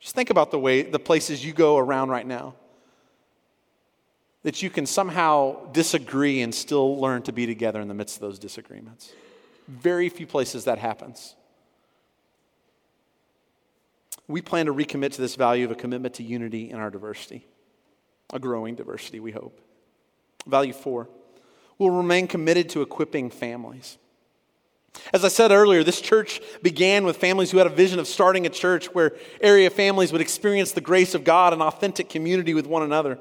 Just 0.00 0.14
think 0.14 0.30
about 0.30 0.50
the 0.50 0.58
way 0.58 0.82
the 0.82 0.98
places 0.98 1.44
you 1.44 1.52
go 1.52 1.76
around 1.76 2.08
right 2.08 2.26
now. 2.26 2.54
That 4.42 4.62
you 4.62 4.70
can 4.70 4.86
somehow 4.86 5.70
disagree 5.72 6.40
and 6.40 6.54
still 6.54 6.98
learn 6.98 7.22
to 7.22 7.32
be 7.32 7.46
together 7.46 7.80
in 7.80 7.88
the 7.88 7.94
midst 7.94 8.16
of 8.16 8.22
those 8.22 8.38
disagreements. 8.38 9.12
Very 9.68 10.08
few 10.08 10.26
places 10.26 10.64
that 10.64 10.78
happens. 10.78 11.36
We 14.30 14.42
plan 14.42 14.66
to 14.66 14.74
recommit 14.74 15.12
to 15.12 15.20
this 15.20 15.34
value 15.34 15.64
of 15.64 15.70
a 15.70 15.74
commitment 15.74 16.14
to 16.14 16.22
unity 16.22 16.70
in 16.70 16.76
our 16.76 16.90
diversity, 16.90 17.46
a 18.32 18.38
growing 18.38 18.76
diversity, 18.76 19.20
we 19.20 19.32
hope. 19.32 19.60
Value 20.46 20.72
four 20.72 21.08
we'll 21.80 21.90
remain 21.90 22.28
committed 22.28 22.68
to 22.68 22.82
equipping 22.82 23.30
families. 23.30 23.96
As 25.14 25.24
I 25.24 25.28
said 25.28 25.50
earlier, 25.50 25.82
this 25.82 26.00
church 26.00 26.42
began 26.62 27.04
with 27.04 27.16
families 27.16 27.50
who 27.50 27.58
had 27.58 27.66
a 27.66 27.70
vision 27.70 27.98
of 27.98 28.06
starting 28.06 28.44
a 28.44 28.50
church 28.50 28.86
where 28.94 29.16
area 29.40 29.70
families 29.70 30.12
would 30.12 30.20
experience 30.20 30.72
the 30.72 30.82
grace 30.82 31.14
of 31.14 31.24
God 31.24 31.54
and 31.54 31.62
authentic 31.62 32.10
community 32.10 32.52
with 32.52 32.66
one 32.66 32.82
another. 32.82 33.18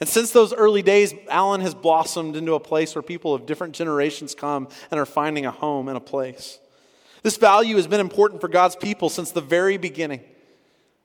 And 0.00 0.08
since 0.08 0.32
those 0.32 0.52
early 0.52 0.82
days, 0.82 1.14
Allen 1.28 1.60
has 1.60 1.76
blossomed 1.76 2.34
into 2.34 2.54
a 2.54 2.60
place 2.60 2.94
where 2.94 3.02
people 3.02 3.34
of 3.34 3.46
different 3.46 3.74
generations 3.74 4.34
come 4.34 4.66
and 4.90 4.98
are 4.98 5.06
finding 5.06 5.46
a 5.46 5.52
home 5.52 5.86
and 5.86 5.96
a 5.96 6.00
place. 6.00 6.58
This 7.22 7.36
value 7.36 7.76
has 7.76 7.86
been 7.86 8.00
important 8.00 8.40
for 8.40 8.48
God's 8.48 8.74
people 8.74 9.10
since 9.10 9.30
the 9.30 9.40
very 9.40 9.76
beginning. 9.76 10.22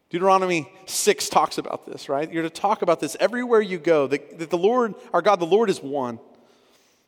Deuteronomy 0.10 0.72
6 0.86 1.30
talks 1.30 1.58
about 1.58 1.86
this, 1.86 2.08
right? 2.08 2.32
You're 2.32 2.44
to 2.44 2.50
talk 2.50 2.82
about 2.82 3.00
this 3.00 3.18
everywhere 3.20 3.62
you 3.62 3.78
go, 3.78 4.08
that, 4.08 4.40
that 4.40 4.50
the 4.50 4.58
Lord, 4.58 4.96
our 5.14 5.22
God, 5.22 5.40
the 5.40 5.46
Lord 5.46 5.70
is 5.70 5.82
one. 5.82 6.20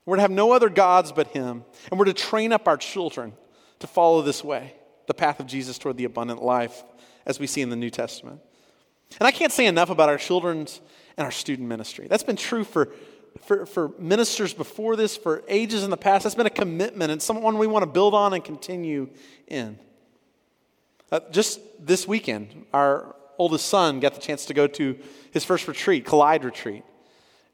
We're 0.05 0.17
to 0.17 0.21
have 0.21 0.31
no 0.31 0.51
other 0.51 0.69
gods 0.69 1.11
but 1.11 1.27
Him. 1.27 1.63
And 1.89 1.99
we're 1.99 2.05
to 2.05 2.13
train 2.13 2.51
up 2.51 2.67
our 2.67 2.77
children 2.77 3.33
to 3.79 3.87
follow 3.87 4.21
this 4.21 4.43
way, 4.43 4.73
the 5.07 5.13
path 5.13 5.39
of 5.39 5.47
Jesus 5.47 5.77
toward 5.77 5.97
the 5.97 6.03
abundant 6.03 6.43
life, 6.43 6.83
as 7.25 7.39
we 7.39 7.47
see 7.47 7.61
in 7.61 7.69
the 7.69 7.75
New 7.75 7.89
Testament. 7.89 8.41
And 9.19 9.27
I 9.27 9.31
can't 9.31 9.53
say 9.53 9.65
enough 9.65 9.89
about 9.89 10.09
our 10.09 10.17
children's 10.17 10.81
and 11.17 11.25
our 11.25 11.31
student 11.31 11.67
ministry. 11.67 12.07
That's 12.09 12.23
been 12.23 12.35
true 12.35 12.63
for, 12.63 12.91
for, 13.41 13.65
for 13.65 13.91
ministers 13.97 14.53
before 14.53 14.95
this, 14.95 15.15
for 15.15 15.43
ages 15.47 15.83
in 15.83 15.89
the 15.89 15.97
past. 15.97 16.23
That's 16.23 16.35
been 16.35 16.45
a 16.45 16.51
commitment 16.51 17.11
and 17.11 17.21
someone 17.21 17.57
we 17.57 17.67
want 17.67 17.83
to 17.83 17.89
build 17.89 18.13
on 18.13 18.33
and 18.33 18.43
continue 18.43 19.09
in. 19.47 19.79
Uh, 21.11 21.19
just 21.31 21.59
this 21.79 22.07
weekend, 22.07 22.65
our 22.71 23.15
oldest 23.39 23.65
son 23.65 23.99
got 23.99 24.13
the 24.13 24.21
chance 24.21 24.45
to 24.45 24.53
go 24.53 24.67
to 24.67 24.97
his 25.31 25.43
first 25.43 25.67
retreat, 25.67 26.05
Collide 26.05 26.43
Retreat. 26.43 26.83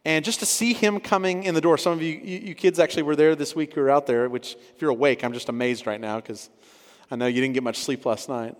And 0.03 0.25
just 0.25 0.39
to 0.41 0.45
see 0.45 0.73
him 0.73 0.99
coming 0.99 1.43
in 1.43 1.55
the 1.55 1.61
door, 1.61 1.77
some 1.77 1.93
of 1.93 2.01
you, 2.01 2.19
you, 2.21 2.39
you 2.47 2.55
kids 2.55 2.79
actually 2.79 3.03
were 3.03 3.15
there 3.15 3.33
this 3.33 3.55
week 3.55 3.73
who 3.73 3.81
were 3.81 3.89
out 3.89 4.07
there, 4.07 4.27
which, 4.29 4.55
if 4.75 4.81
you're 4.81 4.91
awake, 4.91 5.23
I'm 5.23 5.33
just 5.33 5.47
amazed 5.47 5.87
right 5.87 6.01
now 6.01 6.17
because 6.17 6.49
I 7.09 7.15
know 7.15 7.27
you 7.27 7.41
didn't 7.41 7.53
get 7.53 7.63
much 7.63 7.77
sleep 7.77 8.05
last 8.05 8.27
night. 8.27 8.55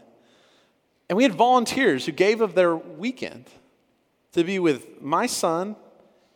And 1.09 1.17
we 1.17 1.23
had 1.23 1.33
volunteers 1.33 2.05
who 2.05 2.13
gave 2.13 2.41
of 2.41 2.55
their 2.55 2.75
weekend 2.75 3.45
to 4.31 4.43
be 4.43 4.59
with 4.59 5.01
my 5.01 5.27
son 5.27 5.75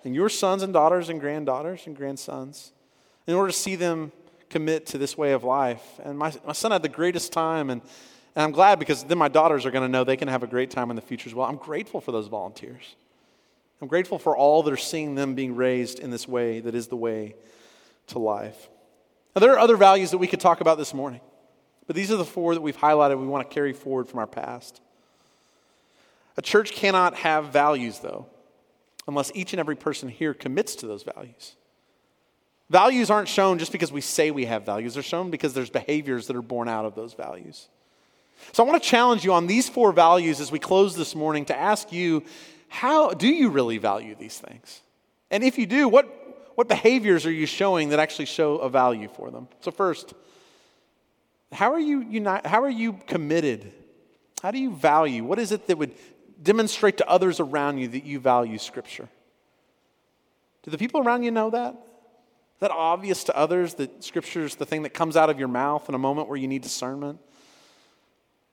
and 0.04 0.14
your 0.14 0.30
sons 0.30 0.64
and 0.64 0.74
daughters 0.74 1.10
and 1.10 1.20
granddaughters 1.20 1.88
and 1.88 1.96
grandsons 1.96 2.72
in 3.26 3.34
order 3.34 3.52
to 3.52 3.58
see 3.58 3.76
them 3.76 4.12
commit 4.50 4.86
to 4.88 4.98
this 4.98 5.18
way 5.18 5.32
of 5.32 5.44
life. 5.44 6.00
And 6.04 6.20
my, 6.20 6.34
my 6.46 6.54
son 6.54 6.72
had 6.72 6.84
the 6.84 6.90
greatest 6.90 7.32
time, 7.32 7.70
and, 7.70 7.82
and 8.40 8.46
I'm 8.46 8.52
glad 8.54 8.80
because 8.80 9.04
then 9.04 9.18
my 9.18 9.28
daughters 9.28 9.66
are 9.66 9.72
going 9.72 9.82
to 9.82 9.90
know 9.90 10.06
they 10.06 10.16
can 10.16 10.30
have 10.30 10.44
a 10.44 10.48
great 10.48 10.72
time 10.72 10.92
in 10.92 10.96
the 10.96 11.02
future 11.02 11.28
as 11.28 11.36
well. 11.36 11.46
I'm 11.46 11.58
grateful 11.58 12.00
for 12.00 12.14
those 12.14 12.28
volunteers. 12.28 12.96
I'm 13.82 13.90
grateful 13.90 14.18
for 14.18 14.38
all 14.38 14.64
that 14.64 14.72
are 14.72 14.78
seeing 14.78 15.16
them 15.16 15.36
being 15.36 15.58
raised 15.58 16.00
in 16.00 16.10
this 16.10 16.26
way 16.26 16.62
that 16.62 16.74
is 16.74 16.88
the 16.88 16.96
way 16.96 17.36
to 18.08 18.18
life. 18.18 18.70
Now, 19.36 19.42
there 19.42 19.52
are 19.52 19.60
other 19.60 19.76
values 19.76 20.12
that 20.12 20.20
we 20.20 20.28
could 20.28 20.40
talk 20.40 20.62
about 20.62 20.78
this 20.78 20.94
morning, 20.94 21.20
but 21.86 21.98
these 21.98 22.12
are 22.12 22.16
the 22.16 22.24
four 22.24 22.54
that 22.54 22.62
we've 22.62 22.78
highlighted 22.78 23.20
we 23.20 23.28
want 23.28 23.46
to 23.46 23.54
carry 23.54 23.74
forward 23.74 24.08
from 24.08 24.20
our 24.20 24.28
past. 24.28 24.80
A 26.38 26.42
church 26.42 26.72
cannot 26.72 27.16
have 27.16 27.48
values, 27.48 28.00
though, 28.00 28.26
unless 29.06 29.34
each 29.36 29.52
and 29.52 29.60
every 29.60 29.76
person 29.76 30.08
here 30.08 30.34
commits 30.34 30.76
to 30.76 30.88
those 30.88 31.04
values. 31.04 31.58
Values 32.70 33.10
aren't 33.10 33.28
shown 33.28 33.60
just 33.60 33.74
because 33.74 33.92
we 33.92 34.00
say 34.00 34.32
we 34.32 34.46
have 34.46 34.66
values, 34.66 34.94
they're 34.94 35.04
shown 35.04 35.30
because 35.30 35.54
there's 35.54 35.70
behaviors 35.70 36.28
that 36.28 36.38
are 36.38 36.42
born 36.42 36.70
out 36.70 36.86
of 36.86 36.96
those 36.96 37.14
values. 37.14 37.68
So 38.52 38.64
I 38.64 38.68
want 38.68 38.82
to 38.82 38.90
challenge 38.90 39.24
you 39.24 39.34
on 39.34 39.48
these 39.48 39.70
four 39.70 39.92
values 39.92 40.40
as 40.40 40.52
we 40.52 40.60
close 40.60 40.96
this 40.96 41.16
morning 41.16 41.46
to 41.46 41.58
ask 41.58 41.92
you 41.92 42.24
how 42.68 43.12
do 43.12 43.28
you 43.28 43.50
really 43.50 43.78
value 43.78 44.16
these 44.18 44.38
things? 44.38 44.82
And 45.32 45.44
if 45.44 45.58
you 45.58 45.66
do, 45.66 45.88
what, 45.88 46.52
what 46.56 46.68
behaviors 46.68 47.26
are 47.26 47.32
you 47.32 47.46
showing 47.46 47.90
that 47.90 48.00
actually 48.00 48.26
show 48.26 48.58
a 48.58 48.70
value 48.70 49.10
for 49.10 49.32
them? 49.32 49.48
So, 49.62 49.72
first, 49.72 50.14
how 51.52 51.74
are 51.74 51.80
you, 51.80 52.02
uni- 52.02 52.42
how 52.46 52.64
are 52.64 52.70
you 52.70 52.94
committed? 53.08 53.72
How 54.42 54.52
do 54.52 54.60
you 54.60 54.72
value? 54.72 55.24
What 55.24 55.40
is 55.40 55.52
it 55.52 55.68
that 55.68 55.78
would 55.78 55.94
demonstrate 56.42 56.98
to 56.98 57.10
others 57.10 57.40
around 57.40 57.80
you 57.80 57.88
that 57.90 58.04
you 58.06 58.20
value 58.20 58.58
Scripture? 58.58 59.10
Do 60.64 60.72
the 60.72 60.78
people 60.78 61.02
around 61.02 61.24
you 61.24 61.32
know 61.32 61.50
that? 61.50 61.74
Is 61.74 62.62
that 62.62 62.72
obvious 62.72 63.24
to 63.26 63.38
others 63.38 63.76
that 63.76 64.04
Scripture 64.04 64.44
is 64.44 64.56
the 64.56 64.66
thing 64.66 64.84
that 64.84 64.94
comes 64.94 65.18
out 65.18 65.30
of 65.30 65.40
your 65.40 65.48
mouth 65.48 65.90
in 65.90 65.96
a 65.96 66.00
moment 66.00 66.28
where 66.28 66.38
you 66.38 66.48
need 66.48 66.62
discernment? 66.62 67.20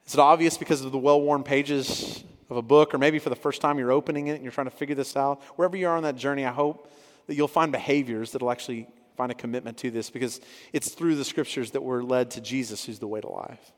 Is 0.06 0.14
it 0.14 0.20
obvious 0.20 0.56
because 0.56 0.84
of 0.84 0.92
the 0.92 0.98
well 0.98 1.20
worn 1.20 1.42
pages 1.42 2.22
of 2.48 2.56
a 2.56 2.62
book, 2.62 2.94
or 2.94 2.98
maybe 2.98 3.18
for 3.18 3.30
the 3.30 3.36
first 3.36 3.60
time 3.60 3.78
you're 3.78 3.92
opening 3.92 4.28
it 4.28 4.34
and 4.34 4.42
you're 4.42 4.52
trying 4.52 4.68
to 4.68 4.76
figure 4.76 4.94
this 4.94 5.16
out, 5.16 5.42
wherever 5.56 5.76
you 5.76 5.88
are 5.88 5.96
on 5.96 6.04
that 6.04 6.16
journey, 6.16 6.44
I 6.44 6.52
hope 6.52 6.92
that 7.26 7.34
you'll 7.34 7.48
find 7.48 7.72
behaviors 7.72 8.32
that'll 8.32 8.50
actually 8.50 8.86
find 9.16 9.32
a 9.32 9.34
commitment 9.34 9.78
to 9.78 9.90
this 9.90 10.10
because 10.10 10.40
it's 10.72 10.90
through 10.90 11.16
the 11.16 11.24
scriptures 11.24 11.72
that 11.72 11.82
we're 11.82 12.02
led 12.02 12.30
to 12.32 12.40
Jesus, 12.40 12.84
who's 12.84 12.98
the 12.98 13.08
way 13.08 13.20
to 13.20 13.28
life. 13.28 13.72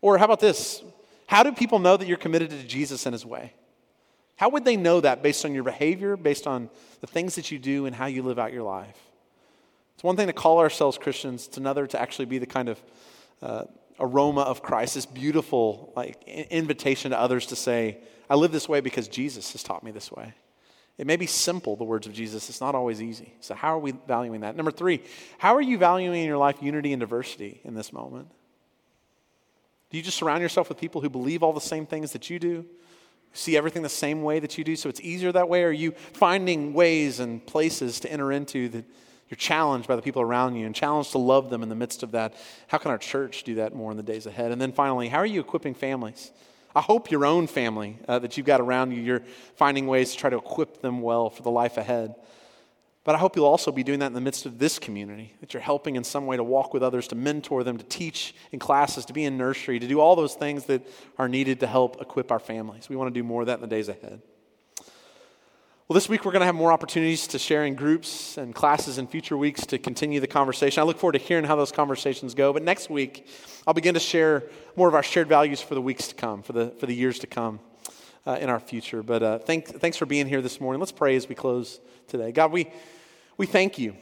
Or 0.00 0.16
how 0.16 0.24
about 0.24 0.40
this? 0.40 0.82
How 1.26 1.42
do 1.42 1.52
people 1.52 1.80
know 1.80 1.96
that 1.96 2.06
you're 2.06 2.16
committed 2.16 2.50
to 2.50 2.62
Jesus 2.62 3.06
and 3.06 3.12
his 3.12 3.26
way? 3.26 3.52
How 4.36 4.48
would 4.50 4.64
they 4.64 4.76
know 4.76 5.00
that 5.00 5.22
based 5.22 5.44
on 5.44 5.54
your 5.54 5.64
behavior, 5.64 6.16
based 6.16 6.46
on 6.46 6.70
the 7.00 7.06
things 7.06 7.34
that 7.34 7.50
you 7.50 7.58
do, 7.58 7.86
and 7.86 7.94
how 7.94 8.06
you 8.06 8.22
live 8.22 8.38
out 8.38 8.52
your 8.52 8.62
life? 8.62 8.98
It's 9.94 10.04
one 10.04 10.16
thing 10.16 10.26
to 10.26 10.32
call 10.32 10.60
ourselves 10.60 10.98
Christians, 10.98 11.46
it's 11.46 11.56
another 11.56 11.86
to 11.86 12.00
actually 12.00 12.26
be 12.26 12.38
the 12.38 12.46
kind 12.46 12.68
of 12.68 12.82
uh, 13.42 13.64
aroma 13.98 14.42
of 14.42 14.62
Christ, 14.62 14.94
this 14.94 15.06
beautiful 15.06 15.92
like 15.96 16.22
invitation 16.24 17.10
to 17.10 17.18
others 17.18 17.46
to 17.46 17.56
say, 17.56 17.98
I 18.28 18.34
live 18.34 18.52
this 18.52 18.68
way 18.68 18.80
because 18.80 19.08
Jesus 19.08 19.52
has 19.52 19.62
taught 19.62 19.82
me 19.82 19.90
this 19.90 20.10
way. 20.10 20.34
It 20.98 21.06
may 21.06 21.16
be 21.16 21.26
simple, 21.26 21.76
the 21.76 21.84
words 21.84 22.06
of 22.06 22.14
Jesus. 22.14 22.48
It's 22.48 22.60
not 22.60 22.74
always 22.74 23.02
easy. 23.02 23.34
So, 23.40 23.54
how 23.54 23.74
are 23.74 23.78
we 23.78 23.92
valuing 24.06 24.40
that? 24.40 24.56
Number 24.56 24.70
three, 24.70 25.02
how 25.38 25.54
are 25.54 25.60
you 25.60 25.76
valuing 25.76 26.20
in 26.20 26.26
your 26.26 26.38
life 26.38 26.62
unity 26.62 26.92
and 26.92 27.00
diversity 27.00 27.60
in 27.64 27.74
this 27.74 27.92
moment? 27.92 28.28
Do 29.90 29.98
you 29.98 30.02
just 30.02 30.16
surround 30.16 30.42
yourself 30.42 30.68
with 30.68 30.78
people 30.78 31.00
who 31.00 31.10
believe 31.10 31.42
all 31.42 31.52
the 31.52 31.60
same 31.60 31.86
things 31.86 32.12
that 32.12 32.30
you 32.30 32.38
do? 32.38 32.64
See 33.32 33.56
everything 33.56 33.82
the 33.82 33.88
same 33.90 34.22
way 34.22 34.40
that 34.40 34.56
you 34.56 34.64
do, 34.64 34.74
so 34.74 34.88
it's 34.88 35.00
easier 35.00 35.30
that 35.32 35.48
way? 35.48 35.64
Or 35.64 35.68
are 35.68 35.72
you 35.72 35.92
finding 35.92 36.72
ways 36.72 37.20
and 37.20 37.46
places 37.46 38.00
to 38.00 38.10
enter 38.10 38.32
into 38.32 38.70
that 38.70 38.84
you're 39.28 39.36
challenged 39.36 39.88
by 39.88 39.96
the 39.96 40.02
people 40.02 40.22
around 40.22 40.56
you 40.56 40.66
and 40.66 40.74
challenged 40.74 41.12
to 41.12 41.18
love 41.18 41.50
them 41.50 41.62
in 41.62 41.68
the 41.68 41.74
midst 41.74 42.02
of 42.02 42.12
that. 42.12 42.34
How 42.68 42.78
can 42.78 42.90
our 42.90 42.98
church 42.98 43.42
do 43.42 43.56
that 43.56 43.74
more 43.74 43.90
in 43.90 43.96
the 43.96 44.02
days 44.02 44.26
ahead? 44.26 44.52
And 44.52 44.60
then 44.60 44.72
finally, 44.72 45.08
how 45.08 45.18
are 45.18 45.26
you 45.26 45.40
equipping 45.40 45.74
families? 45.74 46.30
I 46.74 46.80
hope 46.80 47.10
your 47.10 47.24
own 47.24 47.46
family 47.46 47.98
uh, 48.06 48.18
that 48.18 48.36
you've 48.36 48.46
got 48.46 48.60
around 48.60 48.92
you, 48.92 49.02
you're 49.02 49.22
finding 49.56 49.86
ways 49.86 50.12
to 50.12 50.18
try 50.18 50.30
to 50.30 50.36
equip 50.36 50.82
them 50.82 51.00
well 51.00 51.30
for 51.30 51.42
the 51.42 51.50
life 51.50 51.76
ahead. 51.76 52.14
But 53.02 53.14
I 53.14 53.18
hope 53.18 53.36
you'll 53.36 53.46
also 53.46 53.72
be 53.72 53.84
doing 53.84 54.00
that 54.00 54.08
in 54.08 54.14
the 54.14 54.20
midst 54.20 54.46
of 54.46 54.58
this 54.58 54.78
community, 54.78 55.32
that 55.40 55.54
you're 55.54 55.62
helping 55.62 55.96
in 55.96 56.04
some 56.04 56.26
way 56.26 56.36
to 56.36 56.44
walk 56.44 56.74
with 56.74 56.82
others, 56.82 57.08
to 57.08 57.14
mentor 57.14 57.64
them, 57.64 57.78
to 57.78 57.84
teach 57.84 58.34
in 58.52 58.58
classes, 58.58 59.04
to 59.06 59.12
be 59.12 59.24
in 59.24 59.38
nursery, 59.38 59.78
to 59.78 59.86
do 59.86 60.00
all 60.00 60.16
those 60.16 60.34
things 60.34 60.64
that 60.64 60.86
are 61.16 61.28
needed 61.28 61.60
to 61.60 61.66
help 61.66 62.02
equip 62.02 62.30
our 62.30 62.40
families. 62.40 62.88
We 62.88 62.96
want 62.96 63.14
to 63.14 63.18
do 63.18 63.24
more 63.24 63.42
of 63.42 63.46
that 63.46 63.54
in 63.54 63.60
the 63.60 63.68
days 63.68 63.88
ahead. 63.88 64.22
Well, 65.88 65.94
this 65.94 66.08
week 66.08 66.24
we're 66.24 66.32
going 66.32 66.40
to 66.40 66.46
have 66.46 66.56
more 66.56 66.72
opportunities 66.72 67.28
to 67.28 67.38
share 67.38 67.64
in 67.64 67.76
groups 67.76 68.38
and 68.38 68.52
classes 68.52 68.98
in 68.98 69.06
future 69.06 69.36
weeks 69.36 69.64
to 69.66 69.78
continue 69.78 70.18
the 70.18 70.26
conversation. 70.26 70.80
I 70.80 70.84
look 70.84 70.98
forward 70.98 71.12
to 71.12 71.20
hearing 71.20 71.44
how 71.44 71.54
those 71.54 71.70
conversations 71.70 72.34
go. 72.34 72.52
But 72.52 72.64
next 72.64 72.90
week, 72.90 73.28
I'll 73.68 73.72
begin 73.72 73.94
to 73.94 74.00
share 74.00 74.42
more 74.74 74.88
of 74.88 74.96
our 74.96 75.04
shared 75.04 75.28
values 75.28 75.60
for 75.60 75.76
the 75.76 75.80
weeks 75.80 76.08
to 76.08 76.16
come, 76.16 76.42
for 76.42 76.52
the, 76.54 76.70
for 76.70 76.86
the 76.86 76.94
years 76.94 77.20
to 77.20 77.28
come 77.28 77.60
uh, 78.26 78.36
in 78.40 78.50
our 78.50 78.58
future. 78.58 79.04
But 79.04 79.22
uh, 79.22 79.38
thank, 79.38 79.68
thanks 79.68 79.96
for 79.96 80.06
being 80.06 80.26
here 80.26 80.42
this 80.42 80.60
morning. 80.60 80.80
Let's 80.80 80.90
pray 80.90 81.14
as 81.14 81.28
we 81.28 81.36
close 81.36 81.78
today. 82.08 82.32
God, 82.32 82.50
we, 82.50 82.68
we 83.36 83.46
thank 83.46 83.78
you 83.78 83.94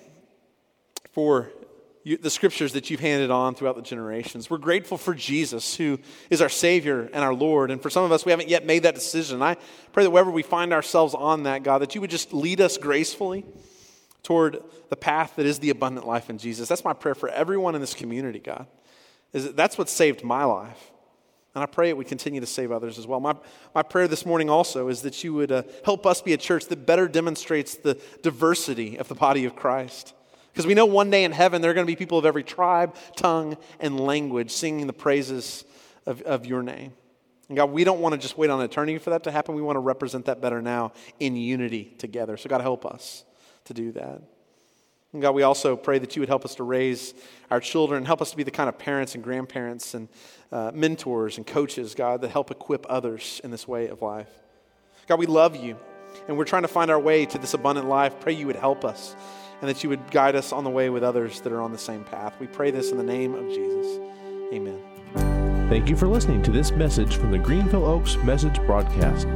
for 1.12 1.50
you, 2.04 2.18
the 2.18 2.30
scriptures 2.30 2.74
that 2.74 2.90
you've 2.90 3.00
handed 3.00 3.30
on 3.30 3.54
throughout 3.54 3.76
the 3.76 3.82
generations. 3.82 4.48
We're 4.48 4.58
grateful 4.58 4.98
for 4.98 5.14
Jesus, 5.14 5.74
who 5.74 5.98
is 6.30 6.40
our 6.40 6.48
Savior 6.50 7.08
and 7.12 7.24
our 7.24 7.34
Lord. 7.34 7.70
And 7.70 7.82
for 7.82 7.90
some 7.90 8.04
of 8.04 8.12
us, 8.12 8.24
we 8.24 8.30
haven't 8.30 8.48
yet 8.48 8.64
made 8.64 8.84
that 8.84 8.94
decision. 8.94 9.42
I 9.42 9.56
pray 9.92 10.04
that 10.04 10.10
wherever 10.10 10.30
we 10.30 10.42
find 10.42 10.72
ourselves 10.72 11.14
on 11.14 11.44
that, 11.44 11.62
God, 11.62 11.78
that 11.78 11.94
you 11.94 12.00
would 12.02 12.10
just 12.10 12.32
lead 12.32 12.60
us 12.60 12.76
gracefully 12.76 13.44
toward 14.22 14.62
the 14.90 14.96
path 14.96 15.36
that 15.36 15.46
is 15.46 15.58
the 15.58 15.70
abundant 15.70 16.06
life 16.06 16.30
in 16.30 16.38
Jesus. 16.38 16.68
That's 16.68 16.84
my 16.84 16.92
prayer 16.92 17.14
for 17.14 17.30
everyone 17.30 17.74
in 17.74 17.80
this 17.80 17.94
community, 17.94 18.38
God. 18.38 18.66
Is 19.32 19.44
that 19.44 19.56
that's 19.56 19.78
what 19.78 19.88
saved 19.88 20.22
my 20.22 20.44
life. 20.44 20.92
And 21.54 21.62
I 21.62 21.66
pray 21.66 21.88
it 21.88 21.96
would 21.96 22.08
continue 22.08 22.40
to 22.40 22.46
save 22.46 22.72
others 22.72 22.98
as 22.98 23.06
well. 23.06 23.20
My, 23.20 23.34
my 23.74 23.82
prayer 23.82 24.08
this 24.08 24.26
morning 24.26 24.50
also 24.50 24.88
is 24.88 25.02
that 25.02 25.22
you 25.22 25.32
would 25.34 25.52
uh, 25.52 25.62
help 25.84 26.04
us 26.04 26.20
be 26.20 26.32
a 26.32 26.36
church 26.36 26.66
that 26.66 26.84
better 26.84 27.06
demonstrates 27.06 27.76
the 27.76 27.98
diversity 28.22 28.98
of 28.98 29.08
the 29.08 29.14
body 29.14 29.44
of 29.44 29.54
Christ. 29.54 30.14
Because 30.54 30.68
we 30.68 30.74
know 30.74 30.86
one 30.86 31.10
day 31.10 31.24
in 31.24 31.32
heaven 31.32 31.60
there 31.60 31.72
are 31.72 31.74
going 31.74 31.84
to 31.84 31.90
be 31.90 31.96
people 31.96 32.16
of 32.16 32.24
every 32.24 32.44
tribe, 32.44 32.94
tongue, 33.16 33.56
and 33.80 33.98
language 33.98 34.52
singing 34.52 34.86
the 34.86 34.92
praises 34.92 35.64
of, 36.06 36.22
of 36.22 36.46
your 36.46 36.62
name. 36.62 36.92
And 37.48 37.56
God, 37.56 37.72
we 37.72 37.82
don't 37.82 38.00
want 38.00 38.12
to 38.12 38.20
just 38.20 38.38
wait 38.38 38.50
on 38.50 38.60
eternity 38.62 38.98
for 38.98 39.10
that 39.10 39.24
to 39.24 39.32
happen. 39.32 39.56
We 39.56 39.62
want 39.62 39.74
to 39.74 39.80
represent 39.80 40.26
that 40.26 40.40
better 40.40 40.62
now 40.62 40.92
in 41.18 41.34
unity 41.34 41.92
together. 41.98 42.36
So, 42.36 42.48
God, 42.48 42.60
help 42.60 42.86
us 42.86 43.24
to 43.64 43.74
do 43.74 43.90
that. 43.92 44.22
And 45.12 45.20
God, 45.20 45.34
we 45.34 45.42
also 45.42 45.74
pray 45.74 45.98
that 45.98 46.14
you 46.14 46.22
would 46.22 46.28
help 46.28 46.44
us 46.44 46.54
to 46.54 46.62
raise 46.62 47.14
our 47.50 47.58
children, 47.58 48.04
help 48.04 48.22
us 48.22 48.30
to 48.30 48.36
be 48.36 48.44
the 48.44 48.52
kind 48.52 48.68
of 48.68 48.78
parents 48.78 49.16
and 49.16 49.24
grandparents 49.24 49.94
and 49.94 50.08
uh, 50.52 50.70
mentors 50.72 51.36
and 51.36 51.44
coaches, 51.44 51.96
God, 51.96 52.20
that 52.20 52.30
help 52.30 52.52
equip 52.52 52.86
others 52.88 53.40
in 53.42 53.50
this 53.50 53.66
way 53.66 53.88
of 53.88 54.02
life. 54.02 54.30
God, 55.08 55.18
we 55.18 55.26
love 55.26 55.56
you, 55.56 55.76
and 56.28 56.38
we're 56.38 56.44
trying 56.44 56.62
to 56.62 56.68
find 56.68 56.92
our 56.92 57.00
way 57.00 57.26
to 57.26 57.38
this 57.38 57.54
abundant 57.54 57.88
life. 57.88 58.20
Pray 58.20 58.34
you 58.34 58.46
would 58.46 58.56
help 58.56 58.84
us 58.84 59.16
and 59.64 59.74
that 59.74 59.82
you 59.82 59.88
would 59.88 60.10
guide 60.10 60.36
us 60.36 60.52
on 60.52 60.62
the 60.62 60.68
way 60.68 60.90
with 60.90 61.02
others 61.02 61.40
that 61.40 61.50
are 61.50 61.62
on 61.62 61.72
the 61.72 61.78
same 61.78 62.04
path. 62.04 62.34
We 62.38 62.46
pray 62.46 62.70
this 62.70 62.90
in 62.90 62.98
the 62.98 63.02
name 63.02 63.34
of 63.34 63.48
Jesus. 63.48 63.98
Amen. 64.52 64.78
Thank 65.70 65.88
you 65.88 65.96
for 65.96 66.06
listening 66.06 66.42
to 66.42 66.50
this 66.50 66.70
message 66.72 67.16
from 67.16 67.30
the 67.30 67.38
Greenville 67.38 67.86
Oaks 67.86 68.18
Message 68.18 68.56
Broadcast. 68.66 69.26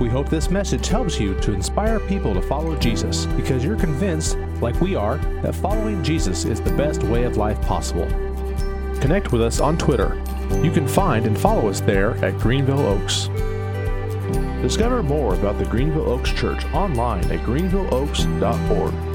We 0.00 0.08
hope 0.08 0.30
this 0.30 0.50
message 0.50 0.88
helps 0.88 1.20
you 1.20 1.38
to 1.40 1.52
inspire 1.52 2.00
people 2.00 2.32
to 2.32 2.40
follow 2.40 2.74
Jesus 2.76 3.26
because 3.26 3.62
you're 3.62 3.76
convinced, 3.76 4.38
like 4.62 4.80
we 4.80 4.96
are, 4.96 5.18
that 5.42 5.54
following 5.54 6.02
Jesus 6.02 6.46
is 6.46 6.58
the 6.62 6.74
best 6.74 7.02
way 7.02 7.24
of 7.24 7.36
life 7.36 7.60
possible. 7.60 8.06
Connect 9.02 9.30
with 9.30 9.42
us 9.42 9.60
on 9.60 9.76
Twitter. 9.76 10.14
You 10.62 10.70
can 10.70 10.88
find 10.88 11.26
and 11.26 11.38
follow 11.38 11.68
us 11.68 11.82
there 11.82 12.12
at 12.24 12.38
Greenville 12.38 12.80
Oaks. 12.80 13.28
Discover 14.62 15.02
more 15.02 15.34
about 15.34 15.58
the 15.58 15.66
Greenville 15.66 16.08
Oaks 16.08 16.32
Church 16.32 16.64
online 16.72 17.30
at 17.30 17.40
greenvilleoaks.org. 17.40 19.09